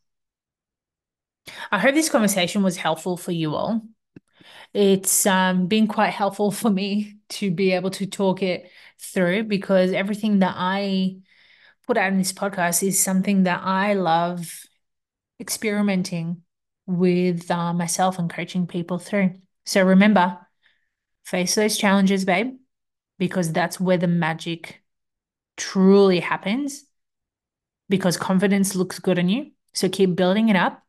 I 1.71 1.79
hope 1.79 1.93
this 1.93 2.09
conversation 2.09 2.63
was 2.63 2.77
helpful 2.77 3.17
for 3.17 3.33
you 3.33 3.53
all. 3.55 3.81
It's 4.73 5.25
um, 5.25 5.67
been 5.67 5.87
quite 5.87 6.13
helpful 6.13 6.51
for 6.61 6.69
me 6.69 7.17
to 7.29 7.51
be 7.51 7.71
able 7.73 7.91
to 7.91 8.05
talk 8.05 8.41
it 8.41 8.71
through 8.99 9.43
because 9.43 9.91
everything 9.91 10.39
that 10.39 10.55
I 10.57 11.17
put 11.85 11.97
out 11.97 12.11
in 12.11 12.17
this 12.17 12.33
podcast 12.33 12.81
is 12.81 12.99
something 13.03 13.43
that 13.43 13.61
I 13.63 13.93
love 13.93 14.65
experimenting 15.39 16.43
with 16.85 17.51
uh, 17.51 17.73
myself 17.73 18.19
and 18.19 18.29
coaching 18.29 18.67
people 18.67 18.99
through. 18.99 19.33
So 19.65 19.83
remember, 19.83 20.37
face 21.25 21.55
those 21.55 21.77
challenges, 21.77 22.23
babe, 22.23 22.55
because 23.21 23.53
that's 23.53 23.79
where 23.79 23.97
the 23.97 24.07
magic 24.07 24.81
truly 25.55 26.21
happens. 26.21 26.85
Because 27.87 28.17
confidence 28.17 28.73
looks 28.73 28.97
good 28.97 29.19
on 29.19 29.29
you. 29.29 29.51
So 29.73 29.89
keep 29.89 30.15
building 30.15 30.49
it 30.49 30.55
up 30.55 30.83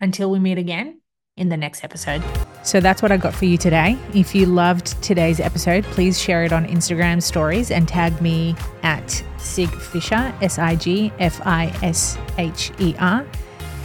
until 0.00 0.30
we 0.30 0.38
meet 0.38 0.56
again 0.56 1.02
in 1.36 1.50
the 1.50 1.58
next 1.58 1.84
episode. 1.84 2.22
So 2.62 2.80
that's 2.80 3.02
what 3.02 3.12
I 3.12 3.18
got 3.18 3.34
for 3.34 3.44
you 3.44 3.58
today. 3.58 3.98
If 4.14 4.34
you 4.34 4.46
loved 4.46 5.02
today's 5.02 5.40
episode, 5.40 5.84
please 5.84 6.18
share 6.18 6.42
it 6.42 6.54
on 6.54 6.64
Instagram 6.64 7.22
stories 7.22 7.70
and 7.70 7.86
tag 7.86 8.18
me 8.22 8.56
at 8.82 9.22
Sig 9.36 9.68
Fisher, 9.68 10.34
S 10.40 10.58
I 10.58 10.74
G 10.74 11.12
F 11.18 11.38
I 11.44 11.66
S 11.82 12.16
H 12.38 12.72
E 12.78 12.94
R. 12.98 13.26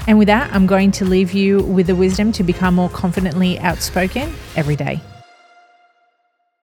And 0.08 0.18
with 0.18 0.28
that, 0.28 0.50
I'm 0.54 0.68
going 0.68 0.92
to 0.92 1.04
leave 1.04 1.34
you 1.34 1.62
with 1.64 1.88
the 1.88 1.98
wisdom 1.98 2.32
to 2.32 2.44
become 2.44 2.76
more 2.76 2.90
confidently 2.90 3.60
outspoken 3.60 4.34
every 4.56 4.78
day. 4.78 5.02